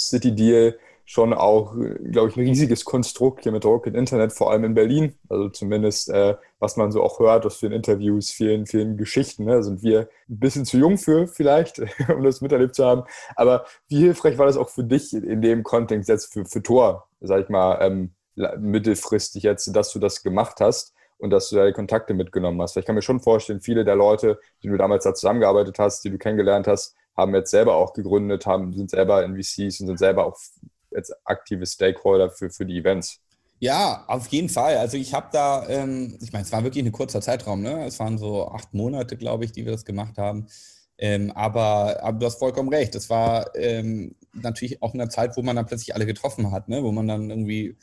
[1.11, 5.19] schon auch, glaube ich, ein riesiges Konstrukt hier mit Rocket Internet, vor allem in Berlin.
[5.29, 9.45] Also zumindest, äh, was man so auch hört aus vielen Interviews, vielen, vielen Geschichten.
[9.45, 9.61] Ne?
[9.65, 11.81] Sind wir ein bisschen zu jung für vielleicht,
[12.15, 13.03] um das miterlebt zu haben.
[13.35, 17.09] Aber wie hilfreich war das auch für dich in dem Kontext jetzt für, für Tor,
[17.21, 18.15] sag ich mal, ähm,
[18.61, 20.95] mittelfristig jetzt, dass du das gemacht hast?
[21.19, 22.79] und dass du da die Kontakte mitgenommen hast.
[22.79, 26.09] Ich kann mir schon vorstellen, viele der Leute, die du damals da zusammengearbeitet hast, die
[26.09, 29.99] du kennengelernt hast, haben jetzt selber auch gegründet, haben, sind selber in VCs und sind
[29.99, 30.39] selber auch
[30.91, 33.21] jetzt aktive Stakeholder für, für die Events.
[33.59, 34.79] Ja, auf jeden Fall.
[34.79, 37.85] Also ich habe da, ähm, ich meine, es war wirklich ein kurzer Zeitraum, ne?
[37.85, 40.47] Es waren so acht Monate, glaube ich, die wir das gemacht haben.
[40.97, 42.95] Ähm, aber, aber du hast vollkommen recht.
[42.95, 46.69] Es war ähm, natürlich auch in einer Zeit, wo man dann plötzlich alle getroffen hat,
[46.69, 46.83] ne?
[46.83, 47.77] wo man dann irgendwie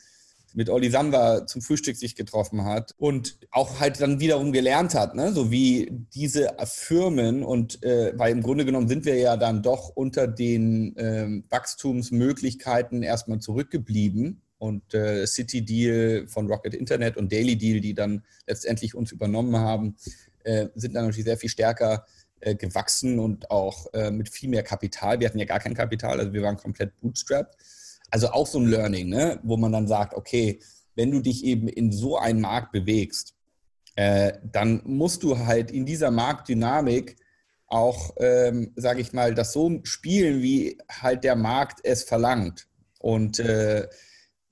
[0.58, 5.14] mit Olli Samba zum Frühstück sich getroffen hat und auch halt dann wiederum gelernt hat,
[5.14, 5.32] ne?
[5.32, 9.90] so wie diese Firmen und äh, weil im Grunde genommen sind wir ja dann doch
[9.90, 17.56] unter den ähm, Wachstumsmöglichkeiten erstmal zurückgeblieben und äh, City Deal von Rocket Internet und Daily
[17.56, 19.96] Deal, die dann letztendlich uns übernommen haben,
[20.44, 22.08] äh, sind dann natürlich sehr viel stärker
[22.40, 25.20] äh, gewachsen und auch äh, mit viel mehr Kapital.
[25.20, 27.56] Wir hatten ja gar kein Kapital, also wir waren komplett bootstrapped.
[28.10, 29.40] Also auch so ein Learning, ne?
[29.44, 30.60] wo man dann sagt, okay,
[30.96, 33.36] wenn du dich eben in so einen Markt bewegst,
[33.96, 37.18] äh, dann musst du halt in dieser Marktdynamik
[37.68, 42.68] auch, ähm, sage ich mal, das so spielen, wie halt der Markt es verlangt.
[43.00, 43.88] Und äh,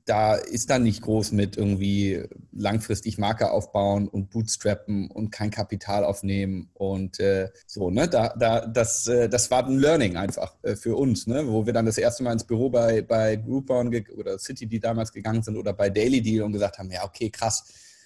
[0.06, 6.04] da ist dann nicht groß mit irgendwie langfristig Marke aufbauen und bootstrappen und kein Kapital
[6.04, 8.08] aufnehmen und äh, so, ne?
[8.08, 11.48] Da, da, das, äh, das war ein Learning einfach äh, für uns, ne?
[11.48, 15.12] Wo wir dann das erste Mal ins Büro bei, bei Groupon oder City, die damals
[15.12, 17.64] gegangen sind, oder bei Daily Deal und gesagt haben, ja, okay, krass.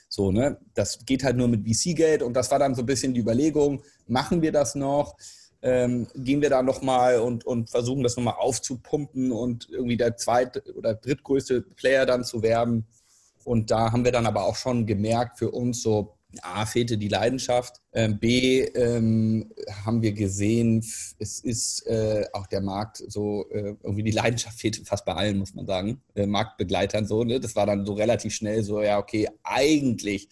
[0.07, 0.57] So, ne?
[0.73, 3.83] Das geht halt nur mit VC-Geld und das war dann so ein bisschen die Überlegung,
[4.07, 5.17] machen wir das noch?
[5.61, 10.63] Ähm, gehen wir da nochmal und, und versuchen das nochmal aufzupumpen und irgendwie der zweit-
[10.75, 12.87] oder drittgrößte Player dann zu werben.
[13.43, 17.07] Und da haben wir dann aber auch schon gemerkt für uns so, A, fehlte die
[17.07, 17.81] Leidenschaft.
[17.91, 19.51] Ähm, B, ähm,
[19.83, 20.85] haben wir gesehen,
[21.17, 25.39] es ist äh, auch der Markt so, äh, irgendwie die Leidenschaft fehlt fast bei allen,
[25.39, 26.01] muss man sagen.
[26.13, 27.39] Äh, Marktbegleitern so, ne?
[27.39, 30.29] Das war dann so relativ schnell so, ja, okay, eigentlich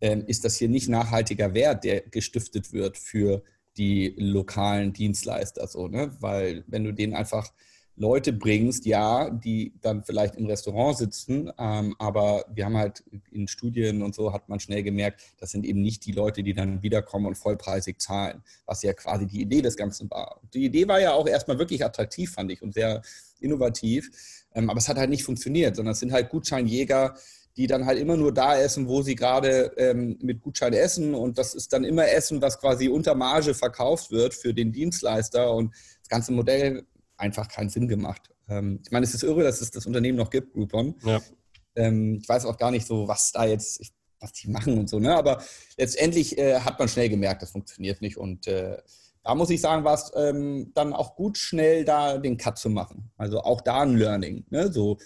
[0.00, 3.42] ähm, ist das hier nicht nachhaltiger Wert, der gestiftet wird für
[3.76, 6.16] die lokalen Dienstleister so, ne?
[6.20, 7.52] Weil wenn du denen einfach
[7.96, 13.46] Leute bringst, ja, die dann vielleicht im Restaurant sitzen, ähm, aber wir haben halt in
[13.46, 16.82] Studien und so hat man schnell gemerkt, das sind eben nicht die Leute, die dann
[16.82, 20.40] wiederkommen und vollpreisig zahlen, was ja quasi die Idee des Ganzen war.
[20.54, 23.00] Die Idee war ja auch erstmal wirklich attraktiv, fand ich, und sehr
[23.38, 24.10] innovativ,
[24.54, 27.14] ähm, aber es hat halt nicht funktioniert, sondern es sind halt Gutscheinjäger,
[27.56, 31.38] die dann halt immer nur da essen, wo sie gerade ähm, mit Gutschein essen und
[31.38, 35.72] das ist dann immer Essen, was quasi unter Marge verkauft wird für den Dienstleister und
[36.00, 36.84] das ganze Modell
[37.16, 38.30] einfach keinen Sinn gemacht.
[38.48, 40.96] Ähm, ich meine, es ist irre, dass es das Unternehmen noch gibt, Groupon.
[41.04, 41.20] Ja.
[41.76, 43.80] Ähm, ich weiß auch gar nicht so, was da jetzt,
[44.20, 45.14] was die machen und so, ne?
[45.14, 45.42] Aber
[45.76, 48.16] letztendlich äh, hat man schnell gemerkt, das funktioniert nicht.
[48.16, 48.78] Und äh,
[49.22, 52.68] da muss ich sagen, war es ähm, dann auch gut, schnell da den Cut zu
[52.68, 53.10] machen.
[53.16, 54.44] Also auch da ein Learning.
[54.50, 54.70] Ne?
[54.70, 54.98] So,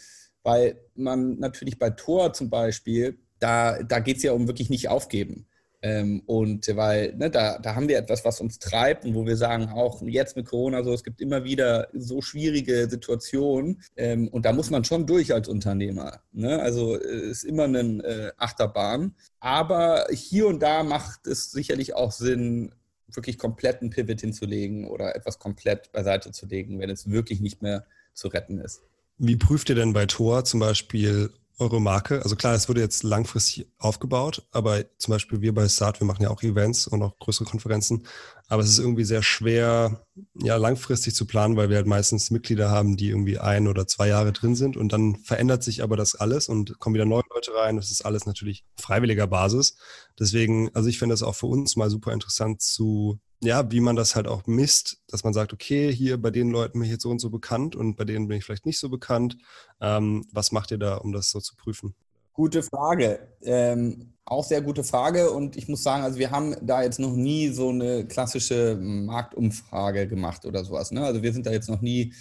[0.49, 4.89] weil man natürlich bei Tor zum Beispiel, da, da geht es ja um wirklich nicht
[4.89, 5.47] aufgeben.
[5.83, 9.37] Ähm, und weil ne, da, da haben wir etwas, was uns treibt und wo wir
[9.37, 14.47] sagen, auch jetzt mit Corona so, es gibt immer wieder so schwierige Situationen ähm, und
[14.47, 16.23] da muss man schon durch als Unternehmer.
[16.33, 16.59] Ne?
[16.61, 19.15] Also es äh, ist immer eine äh, Achterbahn.
[19.41, 22.73] Aber hier und da macht es sicherlich auch Sinn,
[23.07, 27.61] wirklich komplett einen Pivot hinzulegen oder etwas komplett beiseite zu legen, wenn es wirklich nicht
[27.61, 27.85] mehr
[28.15, 28.83] zu retten ist.
[29.19, 32.23] Wie prüft ihr denn bei Tor zum Beispiel, eure Marke?
[32.23, 36.23] Also klar, es wurde jetzt langfristig aufgebaut, aber zum Beispiel wir bei Start, wir machen
[36.23, 38.07] ja auch Events und auch größere Konferenzen,
[38.47, 42.71] aber es ist irgendwie sehr schwer, ja, langfristig zu planen, weil wir halt meistens Mitglieder
[42.71, 46.15] haben, die irgendwie ein oder zwei Jahre drin sind und dann verändert sich aber das
[46.15, 47.77] alles und kommen wieder neue Leute rein.
[47.77, 49.77] Das ist alles natürlich freiwilliger Basis.
[50.19, 53.97] Deswegen, also ich finde das auch für uns mal super interessant zu ja, wie man
[53.97, 57.03] das halt auch misst, dass man sagt, okay, hier bei den Leuten bin ich jetzt
[57.03, 59.37] so und so bekannt und bei denen bin ich vielleicht nicht so bekannt.
[59.81, 61.95] Ähm, was macht ihr da, um das so zu prüfen?
[62.33, 63.29] Gute Frage.
[63.43, 65.31] Ähm, auch sehr gute Frage.
[65.31, 70.09] Und ich muss sagen, also wir haben da jetzt noch nie so eine klassische Marktumfrage
[70.09, 70.91] gemacht oder sowas.
[70.91, 71.05] Ne?
[71.05, 72.13] Also wir sind da jetzt noch nie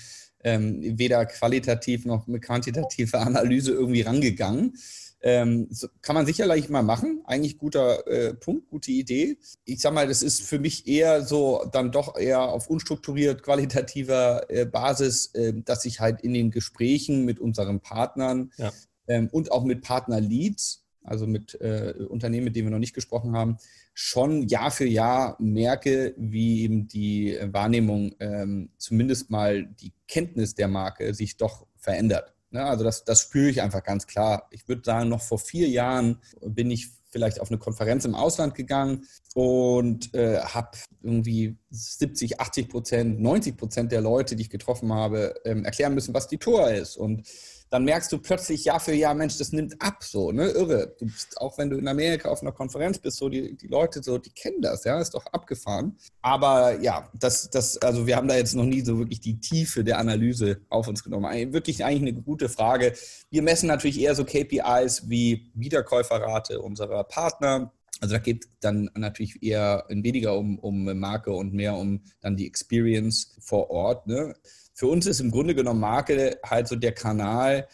[0.44, 4.78] ähm, weder qualitativ noch mit quantitativer Analyse irgendwie rangegangen.
[5.22, 7.22] Ähm, so kann man sicherlich mal machen.
[7.26, 9.38] Eigentlich guter äh, Punkt, gute Idee.
[9.66, 14.50] Ich sag mal, das ist für mich eher so dann doch eher auf unstrukturiert qualitativer
[14.50, 18.72] äh, Basis, äh, dass ich halt in den Gesprächen mit unseren Partnern ja.
[19.08, 23.36] ähm, und auch mit Partner-Leads, also mit äh, Unternehmen, mit denen wir noch nicht gesprochen
[23.36, 23.58] haben,
[23.94, 30.68] schon Jahr für Jahr merke, wie eben die Wahrnehmung, ähm, zumindest mal die Kenntnis der
[30.68, 32.37] Marke sich doch verändert.
[32.58, 32.66] Ne?
[32.66, 34.48] Also das, das spüre ich einfach ganz klar.
[34.52, 38.56] Ich würde sagen, noch vor vier Jahren bin ich vielleicht auf eine Konferenz im Ausland
[38.56, 44.92] gegangen und äh, habe irgendwie 70, 80 Prozent, 90 Prozent der Leute, die ich getroffen
[44.92, 46.98] habe, ähm, erklären müssen, was die Tor ist.
[46.98, 47.28] Und
[47.70, 50.96] dann merkst du plötzlich Jahr für Jahr, Mensch, das nimmt ab, so, ne, irre.
[51.00, 54.02] Du bist, auch wenn du in Amerika auf einer Konferenz bist, so, die, die Leute,
[54.02, 55.98] so, die kennen das, ja, ist doch abgefahren.
[56.22, 59.84] Aber ja, das, das, also wir haben da jetzt noch nie so wirklich die Tiefe
[59.84, 61.54] der Analyse auf uns genommen.
[61.54, 62.94] Wirklich eigentlich eine gute Frage.
[63.30, 69.42] Wir messen natürlich eher so KPIs wie Wiederkäuferrate unserer Partner, also da geht dann natürlich
[69.42, 74.08] eher weniger um, um Marke und mehr um dann die Experience vor Ort.
[74.08, 74.36] Ne?
[74.78, 77.68] Für uns ist im Grunde genommen Marke halt so der Kanal,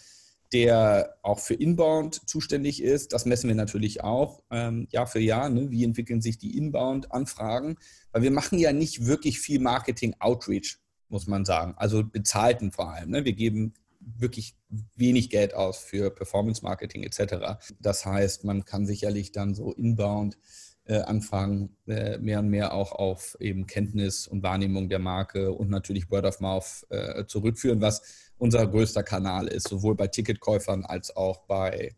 [0.54, 3.12] der auch für Inbound zuständig ist.
[3.12, 5.50] Das messen wir natürlich auch ähm, Jahr für Jahr.
[5.50, 5.70] Ne?
[5.70, 7.76] Wie entwickeln sich die Inbound-Anfragen?
[8.14, 10.78] Weil wir machen ja nicht wirklich viel Marketing-Outreach,
[11.10, 11.74] muss man sagen.
[11.76, 13.10] Also bezahlten vor allem.
[13.10, 13.26] Ne?
[13.26, 14.56] Wir geben wirklich
[14.96, 17.62] wenig Geld aus für Performance-Marketing etc.
[17.82, 20.38] Das heißt, man kann sicherlich dann so Inbound
[20.86, 25.70] äh, anfangen, äh, mehr und mehr auch auf eben Kenntnis und Wahrnehmung der Marke und
[25.70, 31.16] natürlich Word of Mouth äh, zurückführen, was unser größter Kanal ist, sowohl bei Ticketkäufern als
[31.16, 31.96] auch bei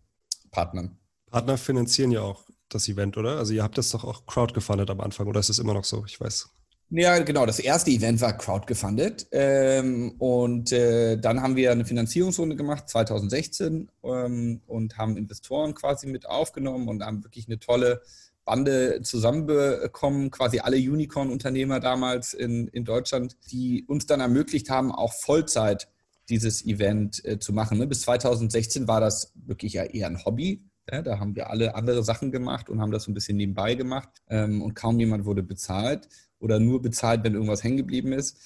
[0.52, 0.98] Partnern.
[1.32, 3.38] Partner finanzieren ja auch das Event, oder?
[3.38, 6.04] Also ihr habt das doch auch crowdgefundet am Anfang, oder ist es immer noch so?
[6.06, 6.50] Ich weiß.
[6.92, 7.46] Ja, genau.
[7.46, 9.28] Das erste Event war crowdgefundet.
[9.32, 16.08] Ähm, und äh, dann haben wir eine Finanzierungsrunde gemacht, 2016, ähm, und haben Investoren quasi
[16.08, 18.02] mit aufgenommen und haben wirklich eine tolle
[18.46, 25.14] Bande zusammenbekommen, quasi alle Unicorn-Unternehmer damals in, in Deutschland, die uns dann ermöglicht haben, auch
[25.14, 25.90] Vollzeit
[26.30, 27.80] dieses Event äh, zu machen.
[27.80, 27.88] Ne?
[27.88, 30.64] Bis 2016 war das wirklich ja eher ein Hobby.
[30.92, 31.02] Ja?
[31.02, 34.10] Da haben wir alle andere Sachen gemacht und haben das so ein bisschen nebenbei gemacht
[34.30, 36.08] ähm, und kaum jemand wurde bezahlt
[36.40, 38.38] oder nur bezahlt, wenn irgendwas hängen geblieben ist.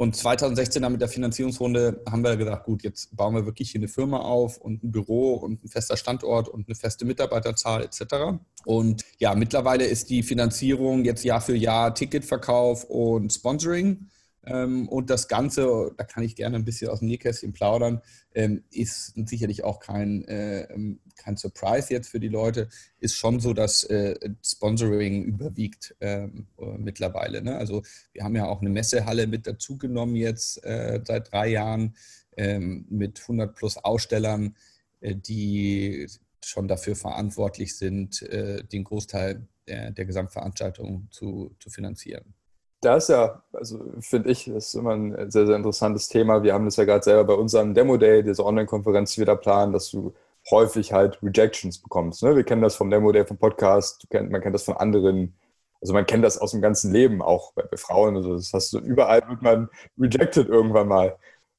[0.00, 3.80] Und 2016 dann mit der Finanzierungsrunde haben wir gesagt, gut, jetzt bauen wir wirklich hier
[3.80, 8.40] eine Firma auf und ein Büro und ein fester Standort und eine feste Mitarbeiterzahl etc.
[8.64, 14.06] Und ja, mittlerweile ist die Finanzierung jetzt Jahr für Jahr Ticketverkauf und Sponsoring.
[14.46, 18.00] Ähm, und das Ganze, da kann ich gerne ein bisschen aus dem Nähkästchen plaudern,
[18.34, 20.66] ähm, ist sicherlich auch kein, äh,
[21.20, 26.78] kein Surprise jetzt für die Leute, ist schon so, dass äh, Sponsoring überwiegt ähm, äh,
[26.78, 27.42] mittlerweile.
[27.42, 27.56] Ne?
[27.56, 31.94] Also wir haben ja auch eine Messehalle mit dazugenommen jetzt äh, seit drei Jahren
[32.36, 34.56] ähm, mit 100 plus Ausstellern,
[35.00, 36.06] äh, die
[36.44, 42.34] schon dafür verantwortlich sind, äh, den Großteil der, der Gesamtveranstaltung zu, zu finanzieren.
[42.82, 46.42] Da ist ja, also finde ich, das ist immer ein sehr, sehr interessantes Thema.
[46.42, 49.72] Wir haben das ja gerade selber bei unserem Demo-Day, diese Online-Konferenz, die wir da planen,
[49.72, 50.14] dass du
[50.50, 52.22] häufig halt Rejections bekommst.
[52.22, 52.36] Ne?
[52.36, 55.34] Wir kennen das vom Demo Day vom Podcast, kennt, man kennt das von anderen,
[55.80, 58.16] also man kennt das aus dem ganzen Leben, auch bei, bei Frauen.
[58.16, 61.16] Also das hast du überall wird man rejected irgendwann mal.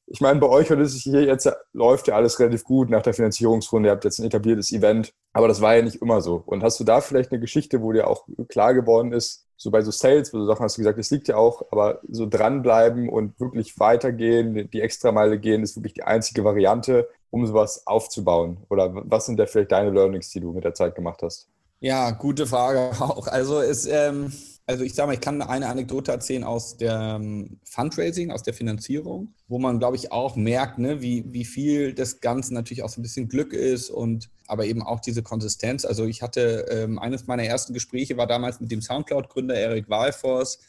[0.08, 3.14] Ich meine, bei euch und es hier jetzt läuft ja alles relativ gut nach der
[3.14, 3.88] Finanzierungsrunde.
[3.88, 6.44] Ihr habt jetzt ein etabliertes Event, aber das war ja nicht immer so.
[6.46, 9.82] Und hast du da vielleicht eine Geschichte, wo dir auch klar geworden ist, so bei
[9.84, 13.08] so Sales, wo du Sachen hast du gesagt, das liegt ja auch, aber so dranbleiben
[13.10, 18.58] und wirklich weitergehen, die Extrameile gehen, ist wirklich die einzige Variante, um sowas aufzubauen?
[18.70, 21.48] Oder was sind da vielleicht deine Learnings, die du mit der Zeit gemacht hast?
[21.80, 23.28] Ja, gute Frage auch.
[23.28, 24.32] Also es, ähm,
[24.68, 28.54] also ich sage mal, ich kann eine Anekdote erzählen aus der ähm, Fundraising, aus der
[28.54, 32.90] Finanzierung, wo man, glaube ich, auch merkt, ne, wie, wie viel das Ganze natürlich auch
[32.90, 35.86] so ein bisschen Glück ist und aber eben auch diese Konsistenz.
[35.86, 40.60] Also ich hatte ähm, eines meiner ersten Gespräche war damals mit dem Soundcloud-Gründer Eric Walfors,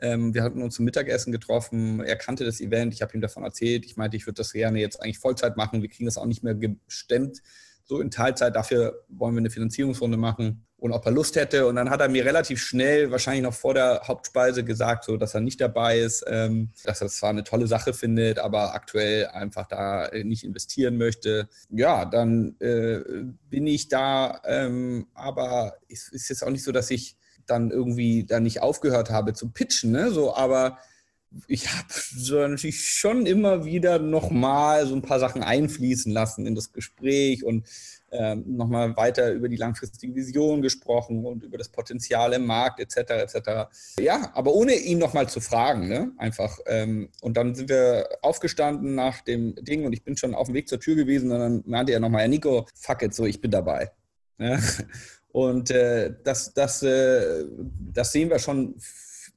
[0.00, 2.00] ähm, wir hatten uns zum Mittagessen getroffen.
[2.00, 2.94] Er kannte das Event.
[2.94, 3.84] Ich habe ihm davon erzählt.
[3.84, 5.82] Ich meinte, ich würde das gerne jetzt eigentlich Vollzeit machen.
[5.82, 7.42] Wir kriegen das auch nicht mehr gestemmt.
[7.84, 8.54] So in Teilzeit.
[8.54, 11.66] Dafür wollen wir eine Finanzierungsrunde machen und ob er Lust hätte.
[11.66, 15.34] Und dann hat er mir relativ schnell, wahrscheinlich noch vor der Hauptspeise, gesagt, so, dass
[15.34, 19.26] er nicht dabei ist, ähm, dass er es zwar eine tolle Sache findet, aber aktuell
[19.26, 21.48] einfach da nicht investieren möchte.
[21.68, 23.00] Ja, dann äh,
[23.48, 27.16] bin ich da, ähm, aber es ist jetzt auch nicht so, dass ich
[27.50, 30.10] dann irgendwie da nicht aufgehört habe zu pitchen, ne?
[30.10, 30.78] So, aber
[31.46, 36.54] ich habe so natürlich schon immer wieder nochmal so ein paar Sachen einfließen lassen in
[36.54, 37.66] das Gespräch und
[38.12, 42.96] ähm, nochmal weiter über die langfristige Vision gesprochen und über das Potenzial im Markt etc.
[43.10, 43.38] etc.
[44.00, 46.10] Ja, aber ohne ihn nochmal zu fragen, ne?
[46.18, 46.58] einfach.
[46.66, 50.54] Ähm, und dann sind wir aufgestanden nach dem Ding und ich bin schon auf dem
[50.54, 53.40] Weg zur Tür gewesen und dann meinte er nochmal, ja Nico, fuck it, so ich
[53.40, 53.92] bin dabei.
[54.38, 54.58] Ja?
[55.32, 57.44] Und äh, das, das, äh,
[57.92, 58.76] das sehen wir schon,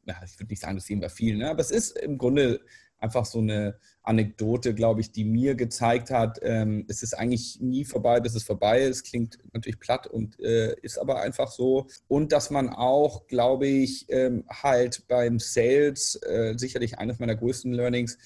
[0.05, 1.49] ja, ich würde nicht sagen, das sehen wir viel, ne?
[1.49, 2.61] aber es ist im Grunde
[3.03, 7.85] einfach so eine Anekdote, glaube ich, die mir gezeigt hat, ähm, es ist eigentlich nie
[7.85, 9.03] vorbei, bis es vorbei ist.
[9.03, 11.87] Klingt natürlich platt und äh, ist aber einfach so.
[12.07, 17.73] Und dass man auch, glaube ich, ähm, halt beim Sales, äh, sicherlich eines meiner größten
[17.73, 18.17] Learnings,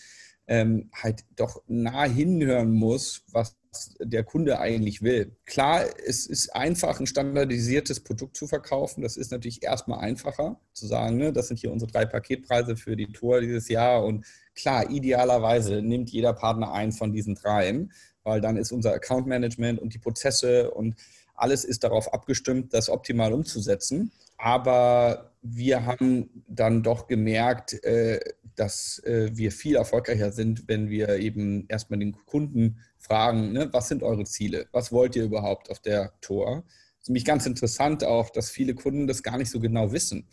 [0.47, 3.57] ähm, halt doch nah hinhören muss, was
[3.99, 5.36] der Kunde eigentlich will.
[5.45, 9.01] Klar, es ist einfach, ein standardisiertes Produkt zu verkaufen.
[9.01, 12.95] Das ist natürlich erstmal einfacher zu sagen, ne, das sind hier unsere drei Paketpreise für
[12.95, 14.03] die Tour dieses Jahr.
[14.03, 17.91] Und klar, idealerweise nimmt jeder Partner eins von diesen dreien,
[18.23, 20.95] weil dann ist unser Account Management und die Prozesse und
[21.38, 24.12] alles ist darauf abgestimmt, das optimal umzusetzen.
[24.38, 28.19] Aber wir haben dann doch gemerkt, äh,
[28.56, 33.88] dass äh, wir viel erfolgreicher sind, wenn wir eben erstmal den Kunden fragen, ne, was
[33.88, 34.67] sind eure Ziele?
[34.71, 36.63] Was wollt ihr überhaupt auf der Tor?
[36.65, 40.28] Das ist nämlich ganz interessant auch, dass viele Kunden das gar nicht so genau wissen.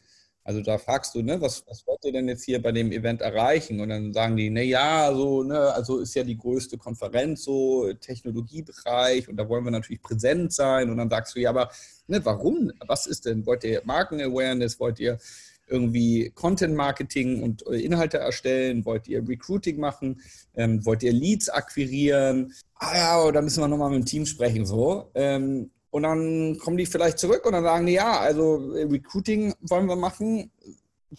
[0.46, 3.22] Also da fragst du, ne, was, was wollt ihr denn jetzt hier bei dem Event
[3.22, 3.80] erreichen?
[3.80, 7.90] Und dann sagen die, na ja, so, ne, also ist ja die größte Konferenz, so
[7.94, 10.90] Technologiebereich und da wollen wir natürlich präsent sein.
[10.90, 11.70] Und dann sagst du, ja, aber
[12.08, 12.70] ne, warum?
[12.86, 13.46] Was ist denn?
[13.46, 14.78] Wollt ihr Marken-Awareness?
[14.78, 15.18] Wollt ihr
[15.66, 18.84] irgendwie Content-Marketing und äh, Inhalte erstellen?
[18.84, 20.20] Wollt ihr Recruiting machen?
[20.54, 22.52] Ähm, wollt ihr Leads akquirieren?
[22.74, 24.66] Ah ja, da müssen wir nochmal mit dem Team sprechen.
[24.66, 25.10] So.
[25.14, 29.54] Ähm, und dann kommen die vielleicht zurück und dann sagen die, ja, also äh, Recruiting
[29.60, 30.50] wollen wir machen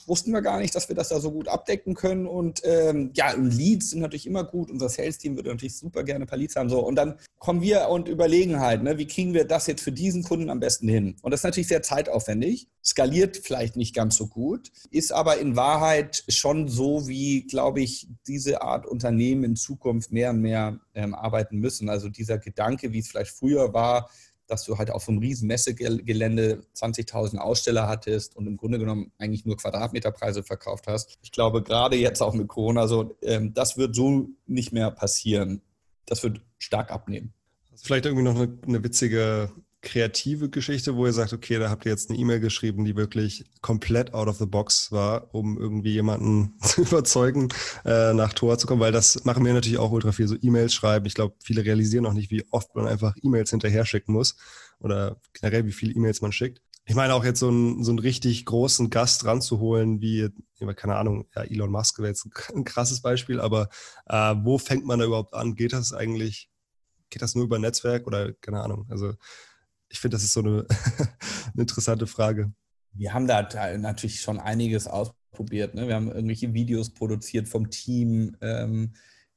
[0.05, 2.27] wussten wir gar nicht, dass wir das da so gut abdecken können.
[2.27, 4.69] Und ähm, ja, Leads sind natürlich immer gut.
[4.69, 6.69] Unser Sales-Team würde natürlich super gerne ein paar Leads haben.
[6.69, 6.85] So.
[6.85, 10.23] Und dann kommen wir und überlegen halt, ne, wie kriegen wir das jetzt für diesen
[10.23, 11.15] Kunden am besten hin?
[11.21, 15.55] Und das ist natürlich sehr zeitaufwendig, skaliert vielleicht nicht ganz so gut, ist aber in
[15.55, 21.15] Wahrheit schon so, wie, glaube ich, diese Art Unternehmen in Zukunft mehr und mehr ähm,
[21.15, 21.89] arbeiten müssen.
[21.89, 24.09] Also dieser Gedanke, wie es vielleicht früher war,
[24.47, 29.45] dass du halt auf einem riesen Messegelände 20.000 Aussteller hattest und im Grunde genommen eigentlich
[29.45, 31.17] nur Quadratmeterpreise verkauft hast.
[31.21, 35.61] Ich glaube, gerade jetzt auch mit Corona so, ähm, das wird so nicht mehr passieren.
[36.05, 37.33] Das wird stark abnehmen.
[37.75, 39.51] Vielleicht irgendwie noch eine, eine witzige
[39.85, 43.45] kreative Geschichte, wo ihr sagt, okay, da habt ihr jetzt eine E-Mail geschrieben, die wirklich
[43.61, 47.47] komplett out of the box war, um irgendwie jemanden zu überzeugen,
[47.85, 50.73] äh, nach Tor zu kommen, weil das machen wir natürlich auch ultra viel, so E-Mails
[50.73, 51.05] schreiben.
[51.05, 54.35] Ich glaube, viele realisieren auch nicht, wie oft man einfach E-Mails hinterher schicken muss
[54.79, 56.61] oder generell, wie viele E-Mails man schickt.
[56.87, 60.29] Ich meine auch jetzt so einen, so einen richtig großen Gast ranzuholen, wie,
[60.75, 63.69] keine Ahnung, ja, Elon Musk wäre jetzt ein krasses Beispiel, aber
[64.07, 65.55] äh, wo fängt man da überhaupt an?
[65.55, 66.49] Geht das eigentlich
[67.09, 68.85] geht das nur über Netzwerk oder keine Ahnung?
[68.89, 69.13] Also
[69.89, 70.65] ich finde, das ist so eine,
[71.53, 72.51] eine, interessante Frage.
[72.93, 75.75] Wir haben da natürlich schon einiges ausprobiert.
[75.75, 75.87] Ne?
[75.87, 78.93] Wir haben irgendwelche Videos produziert vom Team ähm,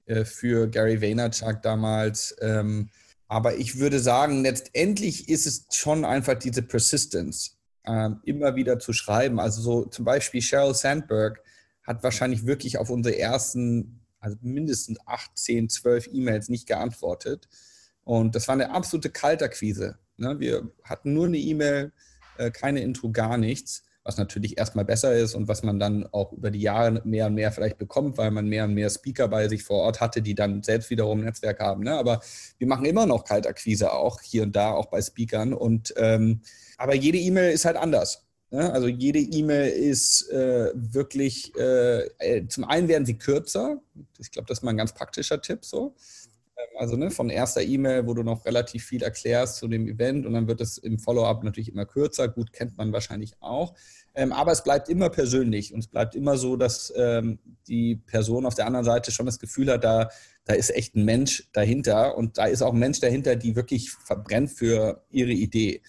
[0.06, 2.36] äh, für Gary Vaynerchuk damals.
[2.40, 2.90] Ähm,
[3.26, 8.92] aber ich würde sagen, letztendlich ist es schon einfach diese Persistence, ähm, immer wieder zu
[8.92, 9.38] schreiben.
[9.38, 11.42] Also so zum Beispiel Sheryl Sandberg
[11.82, 17.48] hat wahrscheinlich wirklich auf unsere ersten, also mindestens 8, 10, 12 E-Mails nicht geantwortet.
[18.04, 19.98] Und das war eine absolute Kalterquise.
[20.18, 20.38] Ne?
[20.38, 21.92] Wir hatten nur eine E-Mail,
[22.36, 26.32] äh, keine Intro, gar nichts was natürlich erstmal besser ist und was man dann auch
[26.32, 29.48] über die Jahre mehr und mehr vielleicht bekommt, weil man mehr und mehr Speaker bei
[29.48, 31.84] sich vor Ort hatte, die dann selbst wiederum ein Netzwerk haben.
[31.84, 31.92] Ne?
[31.92, 32.22] Aber
[32.56, 35.52] wir machen immer noch Kaltakquise auch hier und da, auch bei Speakern.
[35.52, 36.40] Und ähm,
[36.78, 38.24] aber jede E-Mail ist halt anders.
[38.50, 38.72] Ne?
[38.72, 43.78] Also jede E-Mail ist äh, wirklich, äh, äh zum einen werden sie kürzer.
[44.18, 45.94] Ich glaube, das ist mal ein ganz praktischer Tipp so.
[46.78, 50.32] Also ne, von erster E-Mail, wo du noch relativ viel erklärst zu dem Event und
[50.32, 52.28] dann wird es im Follow-up natürlich immer kürzer.
[52.28, 53.74] Gut, kennt man wahrscheinlich auch.
[54.14, 58.46] Ähm, aber es bleibt immer persönlich und es bleibt immer so, dass ähm, die Person
[58.46, 60.08] auf der anderen Seite schon das Gefühl hat, da,
[60.44, 63.90] da ist echt ein Mensch dahinter und da ist auch ein Mensch dahinter, die wirklich
[63.90, 65.82] verbrennt für ihre Idee.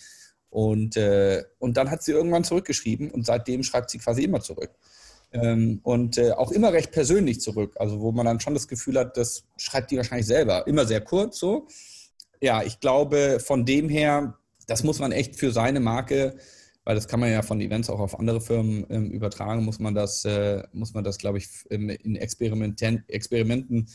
[0.50, 4.72] Und, äh, und dann hat sie irgendwann zurückgeschrieben und seitdem schreibt sie quasi immer zurück.
[5.32, 7.76] Ähm, und äh, auch immer recht persönlich zurück.
[7.80, 10.66] Also wo man dann schon das Gefühl hat, das schreibt die wahrscheinlich selber.
[10.68, 11.68] Immer sehr kurz so.
[12.42, 16.38] Ja, ich glaube, von dem her, das muss man echt für seine Marke,
[16.84, 19.94] weil das kann man ja von Events auch auf andere Firmen ähm, übertragen, muss man
[19.94, 23.90] das, äh, muss man das, glaube ich, in Experimenten, Experimenten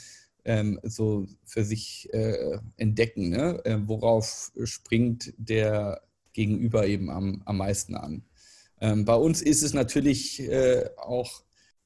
[0.44, 3.30] ähm, so für sich äh, entdecken.
[3.30, 3.60] Ne?
[3.64, 8.24] Äh, worauf springt der Gegenüber eben am, am meisten an?
[8.84, 11.40] Ähm, bei uns ist es natürlich äh, auch,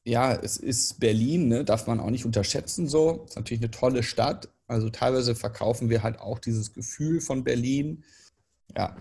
[0.05, 1.65] ja, es ist Berlin, ne?
[1.65, 3.25] darf man auch nicht unterschätzen so.
[3.29, 4.49] Ist natürlich eine tolle Stadt.
[4.67, 8.03] Also teilweise verkaufen wir halt auch dieses Gefühl von Berlin.
[8.77, 8.97] Ja.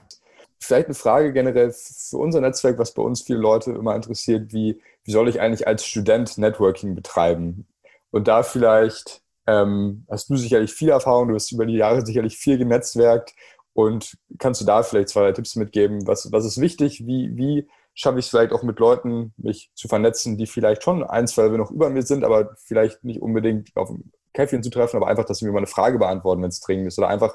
[0.59, 4.79] Vielleicht eine Frage generell für unser Netzwerk, was bei uns viele Leute immer interessiert, wie,
[5.03, 7.65] wie soll ich eigentlich als Student Networking betreiben?
[8.11, 12.37] Und da vielleicht ähm, hast du sicherlich viel Erfahrung, du hast über die Jahre sicherlich
[12.37, 13.33] viel genetzwerkt
[13.73, 16.05] und kannst du da vielleicht zwei Tipps mitgeben?
[16.05, 17.07] Was, was ist wichtig?
[17.07, 17.67] Wie, wie
[17.97, 21.47] schaffe ich es vielleicht auch mit Leuten, mich zu vernetzen, die vielleicht schon ein, zwei
[21.49, 25.25] noch über mir sind, aber vielleicht nicht unbedingt auf ein Käffchen zu treffen, aber einfach,
[25.25, 26.99] dass sie mir mal eine Frage beantworten, wenn es dringend ist.
[26.99, 27.33] Oder einfach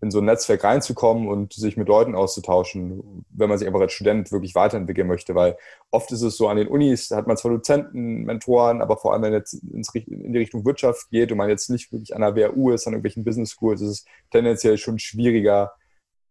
[0.00, 3.92] in so ein Netzwerk reinzukommen und sich mit Leuten auszutauschen, wenn man sich einfach als
[3.92, 5.34] Student wirklich weiterentwickeln möchte.
[5.34, 5.58] Weil
[5.90, 9.20] oft ist es so, an den Unis hat man zwar Dozenten, Mentoren, aber vor allem,
[9.20, 12.70] wenn es in die Richtung Wirtschaft geht und man jetzt nicht wirklich an der WHU
[12.70, 15.74] ist, an irgendwelchen Business Schools, ist es tendenziell schon schwieriger,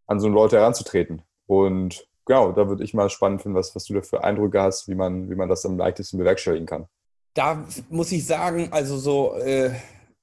[0.08, 1.22] an so Leute heranzutreten.
[1.46, 4.88] Und genau, da würde ich mal spannend finden, was, was du da für Eindrücke hast,
[4.88, 6.86] wie man, wie man das am leichtesten bewerkstelligen kann.
[7.34, 9.72] Da muss ich sagen, also so, äh,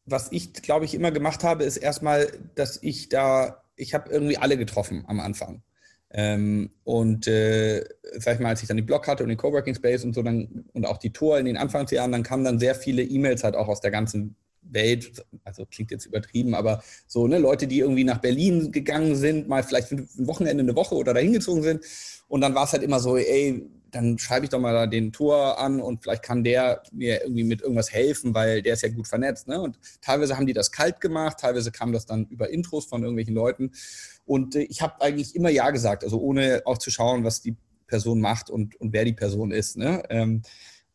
[0.04, 4.38] was ich, glaube ich, immer gemacht habe, ist erstmal, dass ich da, ich habe irgendwie
[4.38, 5.62] alle getroffen am Anfang.
[6.12, 7.84] Ähm, und äh,
[8.18, 10.22] sag ich mal, als ich dann die Blog hatte und den Coworking Space und so,
[10.22, 13.56] dann und auch die Tour in den Anfangsjahren, dann kamen dann sehr viele E-Mails halt
[13.56, 14.36] auch aus der ganzen
[14.70, 19.48] Welt, also klingt jetzt übertrieben, aber so, ne, Leute, die irgendwie nach Berlin gegangen sind,
[19.48, 21.84] mal vielleicht ein Wochenende, eine Woche oder dahin gezogen sind.
[22.28, 25.58] Und dann war es halt immer so, ey, dann schreibe ich doch mal den Tor
[25.58, 29.06] an und vielleicht kann der mir irgendwie mit irgendwas helfen, weil der ist ja gut
[29.06, 29.48] vernetzt.
[29.48, 29.60] Ne?
[29.60, 33.34] Und teilweise haben die das kalt gemacht, teilweise kam das dann über Intros von irgendwelchen
[33.34, 33.72] Leuten.
[34.24, 37.56] Und äh, ich habe eigentlich immer Ja gesagt, also ohne auch zu schauen, was die
[37.86, 39.76] Person macht und, und wer die Person ist.
[39.76, 40.02] Ne?
[40.10, 40.42] Ähm,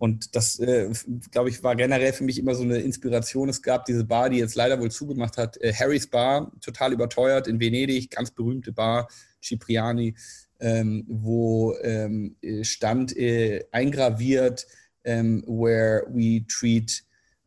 [0.01, 0.89] und das, äh,
[1.29, 3.49] glaube ich, war generell für mich immer so eine Inspiration.
[3.49, 7.47] Es gab diese Bar, die jetzt leider wohl zugemacht hat, äh, Harry's Bar, total überteuert
[7.47, 9.09] in Venedig, ganz berühmte Bar,
[9.43, 10.15] Cipriani,
[10.59, 14.65] ähm, wo ähm, stand äh, eingraviert,
[15.03, 17.03] ähm, where we treat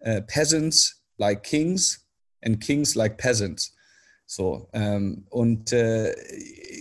[0.07, 2.07] uh, peasants like kings
[2.41, 3.75] and kings like peasants.
[4.27, 6.15] So, ähm, und äh,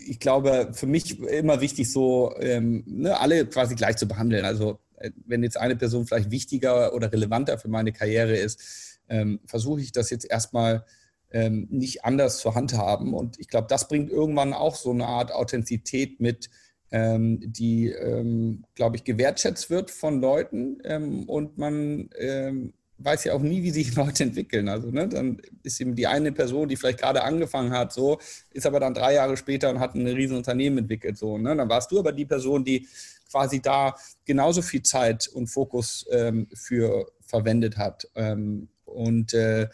[0.05, 4.45] ich glaube, für mich immer wichtig, so ähm, ne, alle quasi gleich zu behandeln.
[4.45, 4.82] Also äh,
[5.25, 9.91] wenn jetzt eine Person vielleicht wichtiger oder relevanter für meine Karriere ist, ähm, versuche ich
[9.91, 10.85] das jetzt erstmal
[11.31, 13.13] ähm, nicht anders zu handhaben.
[13.13, 16.49] Und ich glaube, das bringt irgendwann auch so eine Art Authentizität mit,
[16.91, 20.77] ähm, die, ähm, glaube ich, gewertschätzt wird von Leuten.
[20.83, 24.69] Ähm, und man ähm, weiß ja auch nie, wie sich Leute entwickeln.
[24.69, 28.19] Also ne, dann ist eben die eine Person, die vielleicht gerade angefangen hat, so,
[28.51, 31.17] ist aber dann drei Jahre später und hat ein riesen Unternehmen entwickelt.
[31.17, 31.55] So, ne?
[31.55, 32.87] Dann warst du aber die Person, die
[33.29, 38.07] quasi da genauso viel Zeit und Fokus ähm, für verwendet hat.
[38.15, 39.67] Ähm, und äh,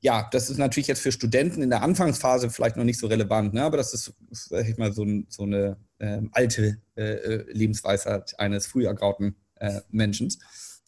[0.00, 3.54] ja, das ist natürlich jetzt für Studenten in der Anfangsphase vielleicht noch nicht so relevant,
[3.54, 3.62] ne?
[3.62, 8.66] aber das ist, sag ich mal, so, so eine ähm, alte äh, äh Lebensweisheit eines
[8.66, 10.28] früh ergrauten äh, Menschen.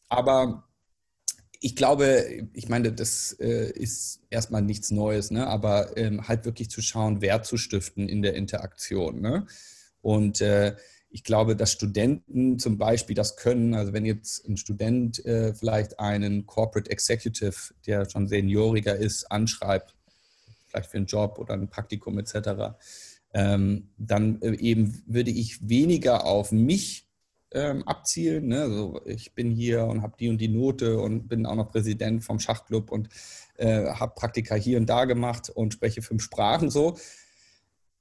[0.08, 0.64] Aber
[1.64, 5.46] ich glaube, ich meine, das äh, ist erstmal nichts Neues, ne?
[5.46, 9.22] aber ähm, halt wirklich zu schauen, Wert zu stiften in der Interaktion.
[9.22, 9.46] Ne?
[10.02, 10.76] Und äh,
[11.08, 15.98] ich glaube, dass Studenten zum Beispiel das können, also wenn jetzt ein Student äh, vielleicht
[15.98, 19.94] einen Corporate Executive, der schon senioriger ist, anschreibt,
[20.66, 22.76] vielleicht für einen Job oder ein Praktikum etc.,
[23.32, 27.03] ähm, dann äh, eben würde ich weniger auf mich
[27.54, 28.48] ähm, abzielen.
[28.48, 28.62] Ne?
[28.62, 32.24] Also ich bin hier und habe die und die Note und bin auch noch Präsident
[32.24, 33.08] vom Schachclub und
[33.56, 36.96] äh, habe Praktika hier und da gemacht und spreche fünf Sprachen so.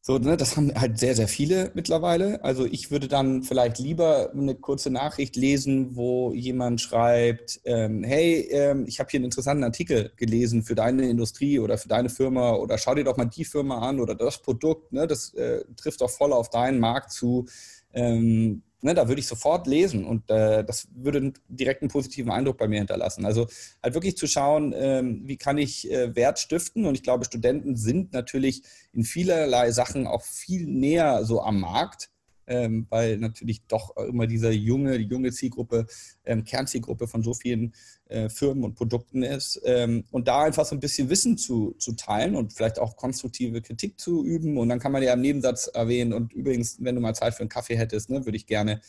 [0.05, 2.43] So, ne, das haben halt sehr, sehr viele mittlerweile.
[2.43, 8.49] Also ich würde dann vielleicht lieber eine kurze Nachricht lesen, wo jemand schreibt, ähm, hey,
[8.51, 12.51] ähm, ich habe hier einen interessanten Artikel gelesen für deine Industrie oder für deine Firma
[12.55, 16.01] oder schau dir doch mal die Firma an oder das Produkt, ne, das äh, trifft
[16.01, 17.45] doch voll auf deinen Markt zu.
[17.93, 22.57] Ähm, Ne, da würde ich sofort lesen und äh, das würde direkt einen positiven Eindruck
[22.57, 23.25] bei mir hinterlassen.
[23.25, 23.47] Also
[23.81, 27.77] halt wirklich zu schauen, ähm, wie kann ich äh, Wert stiften und ich glaube, Studenten
[27.77, 28.61] sind natürlich
[28.91, 32.09] in vielerlei Sachen auch viel näher so am Markt
[32.47, 35.85] ähm, weil natürlich doch immer diese junge, junge Zielgruppe,
[36.25, 37.73] ähm, Kernzielgruppe von so vielen
[38.09, 39.61] äh, Firmen und Produkten ist.
[39.65, 43.61] Ähm, und da einfach so ein bisschen Wissen zu, zu teilen und vielleicht auch konstruktive
[43.61, 44.57] Kritik zu üben.
[44.57, 47.41] Und dann kann man ja im Nebensatz erwähnen, und übrigens, wenn du mal Zeit für
[47.41, 48.81] einen Kaffee hättest, ne, würde ich gerne.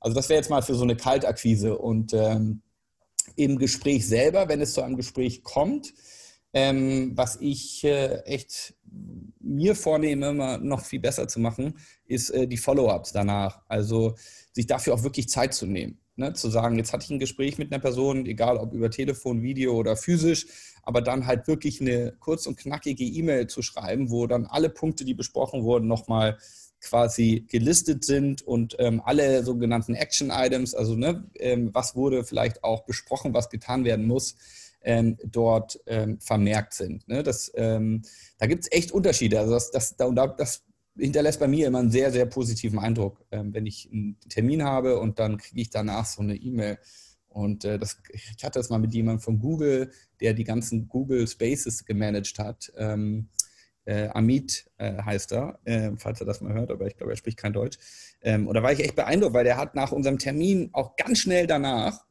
[0.00, 1.78] Also das wäre jetzt mal für so eine Kaltakquise.
[1.78, 2.62] Und ähm,
[3.34, 5.94] im Gespräch selber, wenn es zu einem Gespräch kommt,
[6.52, 8.74] ähm, was ich äh, echt
[9.40, 13.62] mir vornehme, immer noch viel besser zu machen, ist äh, die Follow-ups danach.
[13.68, 14.16] Also
[14.52, 15.98] sich dafür auch wirklich Zeit zu nehmen.
[16.16, 16.32] Ne?
[16.32, 19.74] Zu sagen, jetzt hatte ich ein Gespräch mit einer Person, egal ob über Telefon, Video
[19.74, 20.46] oder physisch,
[20.82, 25.04] aber dann halt wirklich eine kurz und knackige E-Mail zu schreiben, wo dann alle Punkte,
[25.04, 26.38] die besprochen wurden, nochmal
[26.80, 32.84] quasi gelistet sind und ähm, alle sogenannten Action-Items, also ne, ähm, was wurde vielleicht auch
[32.84, 34.36] besprochen, was getan werden muss,
[34.86, 37.06] ähm, dort ähm, vermerkt sind.
[37.08, 37.22] Ne?
[37.22, 38.02] Das, ähm,
[38.38, 39.40] da gibt es echt Unterschiede.
[39.40, 40.62] Also das, das, das
[40.96, 44.98] hinterlässt bei mir immer einen sehr, sehr positiven Eindruck, ähm, wenn ich einen Termin habe
[45.00, 46.78] und dann kriege ich danach so eine E-Mail.
[47.28, 51.26] Und äh, das, ich hatte das mal mit jemandem von Google, der die ganzen Google
[51.26, 52.72] Spaces gemanagt hat.
[52.76, 53.28] Ähm,
[53.84, 57.16] äh, Amit äh, heißt er, äh, falls er das mal hört, aber ich glaube, er
[57.16, 57.76] spricht kein Deutsch.
[58.22, 61.18] Ähm, und da war ich echt beeindruckt, weil der hat nach unserem Termin auch ganz
[61.18, 62.05] schnell danach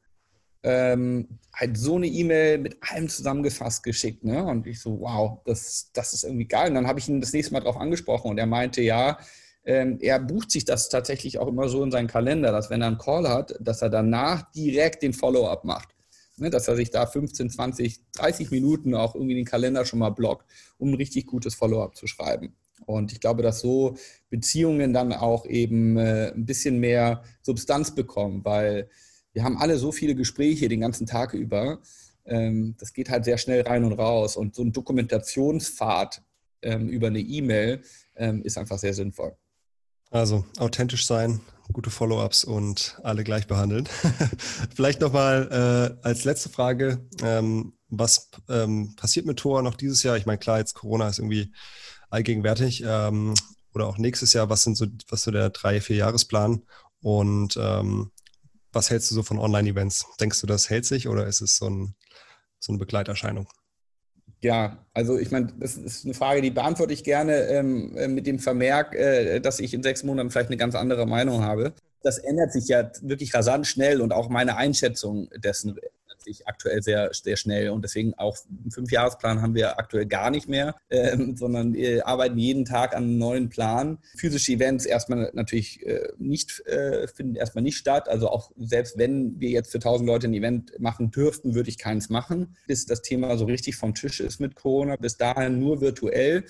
[0.66, 4.24] ähm, halt so eine E-Mail mit allem zusammengefasst geschickt.
[4.24, 4.44] Ne?
[4.44, 6.70] Und ich so, wow, das, das ist irgendwie geil.
[6.70, 9.20] Und dann habe ich ihn das nächste Mal darauf angesprochen und er meinte, ja,
[9.64, 12.88] ähm, er bucht sich das tatsächlich auch immer so in seinen Kalender, dass wenn er
[12.88, 15.90] einen Call hat, dass er danach direkt den Follow-up macht.
[16.38, 16.50] Ne?
[16.50, 20.46] Dass er sich da 15, 20, 30 Minuten auch irgendwie den Kalender schon mal blockt,
[20.80, 22.56] um ein richtig gutes Follow-up zu schreiben.
[22.88, 23.98] Und ich glaube, dass so
[24.30, 28.90] Beziehungen dann auch eben äh, ein bisschen mehr Substanz bekommen, weil
[29.36, 31.80] wir haben alle so viele Gespräche den ganzen Tag über.
[32.26, 34.38] Ähm, das geht halt sehr schnell rein und raus.
[34.38, 36.24] Und so ein Dokumentationspfad
[36.62, 37.82] ähm, über eine E-Mail
[38.16, 39.36] ähm, ist einfach sehr sinnvoll.
[40.10, 41.42] Also authentisch sein,
[41.74, 43.90] gute Follow-ups und alle gleich behandeln.
[44.74, 50.16] Vielleicht nochmal äh, als letzte Frage, ähm, was ähm, passiert mit Tor noch dieses Jahr?
[50.16, 51.52] Ich meine, klar, jetzt Corona ist irgendwie
[52.10, 53.34] allgegenwärtig ähm,
[53.74, 54.50] oder auch nächstes Jahr.
[54.50, 56.62] Was sind so, was so der drei, vier Jahresplan?
[57.02, 58.12] Und ähm,
[58.76, 60.06] was hältst du so von Online-Events?
[60.20, 61.96] Denkst du, das hält sich oder ist es so, ein,
[62.60, 63.48] so eine Begleiterscheinung?
[64.42, 68.28] Ja, also ich meine, das ist eine Frage, die beantworte ich gerne ähm, äh, mit
[68.28, 71.74] dem Vermerk, äh, dass ich in sechs Monaten vielleicht eine ganz andere Meinung habe.
[72.04, 75.80] Das ändert sich ja wirklich rasant schnell und auch meine Einschätzung dessen
[76.26, 77.70] sich aktuell sehr, sehr schnell.
[77.70, 82.38] Und deswegen auch einen Fünfjahresplan haben wir aktuell gar nicht mehr, ähm, sondern wir arbeiten
[82.38, 84.00] jeden Tag an einem neuen Plan.
[84.18, 88.10] Physische Events erstmal natürlich äh, nicht, äh, finden erstmal nicht statt.
[88.10, 91.78] Also auch selbst wenn wir jetzt für 1000 Leute ein Event machen dürften, würde ich
[91.78, 94.98] keins machen, bis das Thema so richtig vom Tisch ist mit Corona.
[94.98, 96.46] Bis dahin nur virtuell.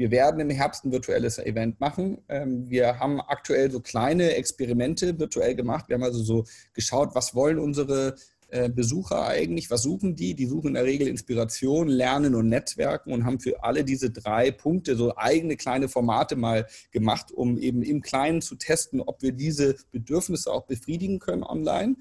[0.00, 2.24] Wir werden im Herbst ein virtuelles Event machen.
[2.30, 5.88] Ähm, wir haben aktuell so kleine Experimente virtuell gemacht.
[5.88, 8.14] Wir haben also so geschaut, was wollen unsere
[8.68, 9.70] Besucher eigentlich?
[9.70, 10.34] Was suchen die?
[10.34, 14.50] Die suchen in der Regel Inspiration, Lernen und Netzwerken und haben für alle diese drei
[14.50, 19.32] Punkte so eigene kleine Formate mal gemacht, um eben im Kleinen zu testen, ob wir
[19.32, 21.96] diese Bedürfnisse auch befriedigen können online.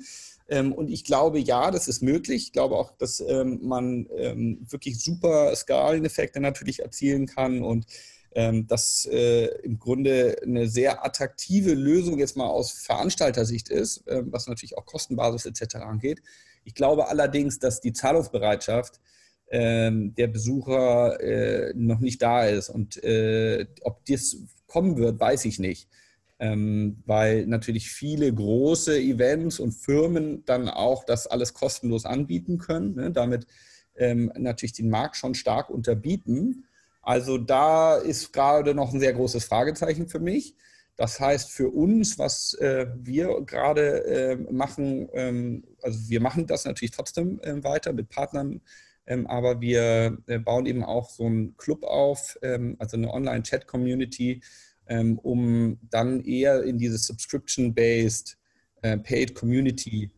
[0.47, 2.43] Ähm, und ich glaube, ja, das ist möglich.
[2.43, 7.85] Ich glaube auch, dass ähm, man wirklich super Skaleneffekte natürlich erzielen kann und
[8.33, 14.23] ähm, das äh, im Grunde eine sehr attraktive Lösung jetzt mal aus Veranstaltersicht ist, äh,
[14.25, 15.77] was natürlich auch Kostenbasis etc.
[15.77, 16.21] angeht.
[16.63, 18.99] Ich glaube allerdings, dass die Zahlungsbereitschaft
[19.47, 25.45] äh, der Besucher äh, noch nicht da ist und äh, ob das kommen wird, weiß
[25.45, 25.87] ich nicht.
[26.39, 32.95] ähm, weil natürlich viele große Events und Firmen dann auch das alles kostenlos anbieten können,
[32.95, 33.11] ne?
[33.11, 33.45] damit
[33.95, 36.65] ähm, natürlich den Markt schon stark unterbieten.
[37.01, 40.55] Also da ist gerade noch ein sehr großes Fragezeichen für mich.
[40.99, 46.65] Das heißt für uns, was äh, wir gerade äh, machen, ähm, also wir machen das
[46.65, 48.59] natürlich trotzdem äh, weiter mit Partnern,
[49.07, 54.41] ähm, aber wir äh, bauen eben auch so einen Club auf, ähm, also eine Online-Chat-Community,
[54.87, 58.37] ähm, um dann eher in diese Subscription-based
[58.81, 60.11] äh, Paid Community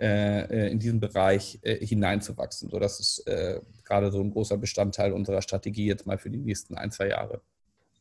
[0.00, 2.70] äh, in diesen Bereich hineinzuwachsen.
[2.70, 3.24] So, das ist
[3.92, 7.42] gerade so ein großer Bestandteil unserer Strategie jetzt mal für die nächsten ein, zwei Jahre.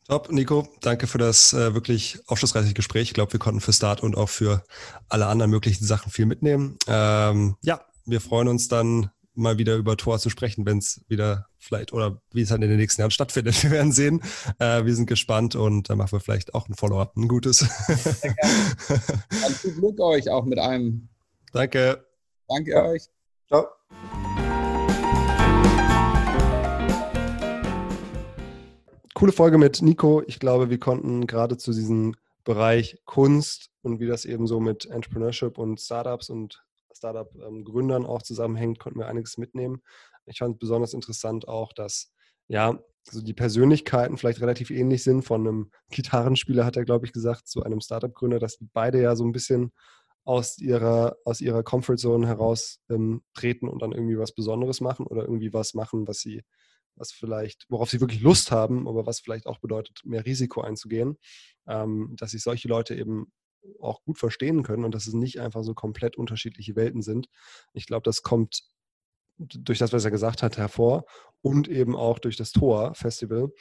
[0.08, 0.68] Top, Nico.
[0.82, 3.10] Danke für das äh, wirklich aufschlussreiche Gespräch.
[3.10, 4.64] Ich glaube, wir konnten für Start und auch für
[5.10, 6.78] alle anderen möglichen Sachen viel mitnehmen.
[6.88, 11.48] Ähm, ja, wir freuen uns dann mal wieder über Tor zu sprechen, wenn es wieder
[11.58, 13.62] vielleicht oder wie es halt in den nächsten Jahren stattfindet.
[13.64, 14.22] Wir werden sehen.
[14.60, 17.60] Äh, wir sind gespannt und dann machen wir vielleicht auch ein Follow-up, ein gutes.
[17.60, 18.54] Sehr gerne.
[19.42, 21.10] Dann viel Glück euch auch mit einem.
[21.54, 22.06] Danke.
[22.48, 23.04] Danke euch.
[23.48, 23.68] Ciao.
[29.22, 30.24] Coole Folge mit Nico.
[30.26, 34.88] Ich glaube, wir konnten gerade zu diesem Bereich Kunst und wie das eben so mit
[34.88, 39.84] Entrepreneurship und Startups und Startup-Gründern auch zusammenhängt, konnten wir einiges mitnehmen.
[40.26, 42.12] Ich fand besonders interessant auch, dass
[42.48, 45.22] ja, also die Persönlichkeiten vielleicht relativ ähnlich sind.
[45.22, 49.16] Von einem Gitarrenspieler hat er, glaube ich, gesagt, zu einem Startup-Gründer, dass die beide ja
[49.16, 49.72] so ein bisschen
[50.24, 55.22] aus ihrer, aus ihrer Comfortzone heraus ähm, treten und dann irgendwie was Besonderes machen oder
[55.22, 56.42] irgendwie was machen, was sie,
[56.96, 61.18] was vielleicht, worauf sie wirklich Lust haben, aber was vielleicht auch bedeutet, mehr Risiko einzugehen.
[61.68, 63.32] Ähm, dass sich solche Leute eben
[63.80, 67.28] auch gut verstehen können und dass es nicht einfach so komplett unterschiedliche Welten sind.
[67.74, 68.64] Ich glaube, das kommt
[69.38, 71.06] durch das, was er gesagt hat, hervor
[71.42, 73.52] und eben auch durch das Tor-Festival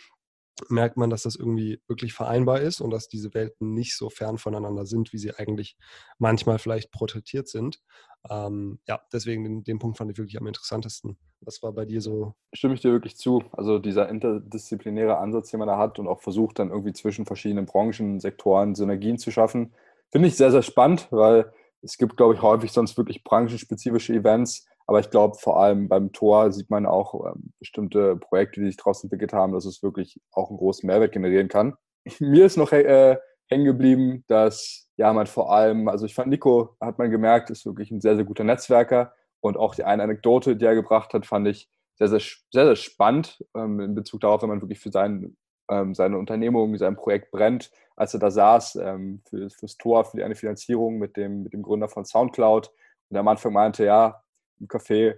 [0.68, 4.36] merkt man, dass das irgendwie wirklich vereinbar ist und dass diese Welten nicht so fern
[4.36, 5.76] voneinander sind, wie sie eigentlich
[6.18, 7.80] manchmal vielleicht porträtiert sind.
[8.28, 11.16] Ähm, ja, deswegen den, den, Punkt fand ich wirklich am interessantesten.
[11.42, 12.34] Was war bei dir so?
[12.52, 13.42] Stimme ich dir wirklich zu.
[13.52, 17.66] Also dieser interdisziplinäre Ansatz, den man da hat und auch versucht dann irgendwie zwischen verschiedenen
[17.66, 19.72] Branchen, Sektoren Synergien zu schaffen,
[20.10, 24.66] Finde ich sehr, sehr spannend, weil es gibt, glaube ich, häufig sonst wirklich branchenspezifische Events.
[24.86, 28.76] Aber ich glaube, vor allem beim Tor sieht man auch ähm, bestimmte Projekte, die sich
[28.76, 31.74] daraus entwickelt haben, dass es wirklich auch einen großen Mehrwert generieren kann.
[32.18, 36.76] Mir ist noch äh, hängen geblieben, dass ja man vor allem, also ich fand Nico,
[36.80, 39.14] hat man gemerkt, ist wirklich ein sehr, sehr guter Netzwerker.
[39.40, 42.20] Und auch die eine Anekdote, die er gebracht hat, fand ich sehr, sehr,
[42.52, 45.36] sehr, sehr spannend ähm, in Bezug darauf, wenn man wirklich für sein,
[45.70, 50.24] ähm, seine Unternehmung, sein Projekt brennt, als er da saß ähm, für, fürs Tor, für
[50.24, 52.68] eine Finanzierung mit dem, mit dem Gründer von Soundcloud.
[53.08, 54.22] Und er am Anfang meinte, ja,
[54.58, 55.16] im Café,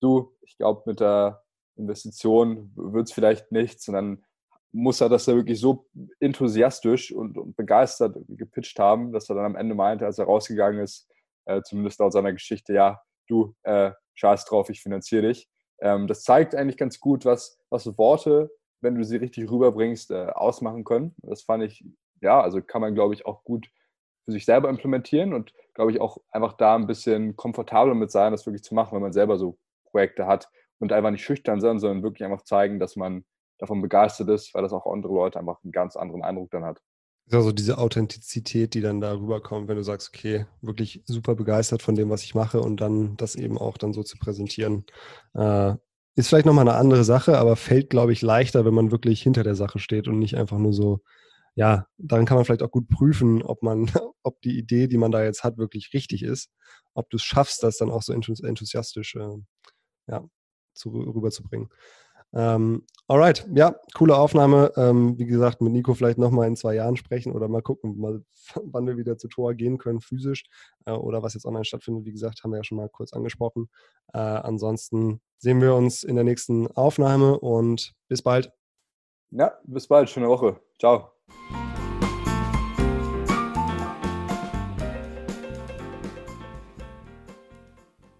[0.00, 1.42] du, ich glaube, mit der
[1.76, 3.88] Investition wird es vielleicht nichts.
[3.88, 4.24] Und dann
[4.72, 5.86] muss er das ja wirklich so
[6.20, 10.80] enthusiastisch und, und, begeistert gepitcht haben, dass er dann am Ende meinte, als er rausgegangen
[10.80, 11.08] ist,
[11.46, 15.48] äh, zumindest laut seiner Geschichte, ja, du, äh, scheiß drauf, ich finanziere dich.
[15.80, 18.50] Ähm, das zeigt eigentlich ganz gut, was, was Worte,
[18.80, 21.14] wenn du sie richtig rüberbringst, äh, ausmachen können.
[21.22, 21.84] Das fand ich
[22.24, 23.68] ja, also kann man, glaube ich, auch gut
[24.24, 28.32] für sich selber implementieren und, glaube ich, auch einfach da ein bisschen komfortabler mit sein,
[28.32, 29.58] das wirklich zu machen, wenn man selber so
[29.90, 30.48] Projekte hat
[30.78, 33.24] und einfach nicht schüchtern sein, sondern wirklich einfach zeigen, dass man
[33.58, 36.80] davon begeistert ist, weil das auch andere Leute einfach einen ganz anderen Eindruck dann hat.
[37.26, 41.82] Ist also diese Authentizität, die dann da rüberkommt, wenn du sagst, okay, wirklich super begeistert
[41.82, 44.84] von dem, was ich mache und dann das eben auch dann so zu präsentieren,
[45.34, 45.74] äh,
[46.16, 49.42] ist vielleicht nochmal eine andere Sache, aber fällt, glaube ich, leichter, wenn man wirklich hinter
[49.42, 51.00] der Sache steht und nicht einfach nur so
[51.56, 53.90] ja, daran kann man vielleicht auch gut prüfen, ob man,
[54.22, 56.50] ob die Idee, die man da jetzt hat, wirklich richtig ist,
[56.94, 59.36] ob du es schaffst, das dann auch so enthusiastisch äh,
[60.08, 60.24] ja,
[60.74, 61.68] zu, rüberzubringen.
[62.34, 64.72] Ähm, alright, ja, coole Aufnahme.
[64.76, 68.24] Ähm, wie gesagt, mit Nico vielleicht nochmal in zwei Jahren sprechen oder mal gucken, mal,
[68.64, 70.44] wann wir wieder zu Tor gehen können, physisch
[70.86, 72.04] äh, oder was jetzt online stattfindet.
[72.04, 73.68] Wie gesagt, haben wir ja schon mal kurz angesprochen.
[74.12, 78.52] Äh, ansonsten sehen wir uns in der nächsten Aufnahme und bis bald.
[79.30, 80.10] Ja, bis bald.
[80.10, 80.60] Schöne Woche.
[80.78, 81.13] Ciao.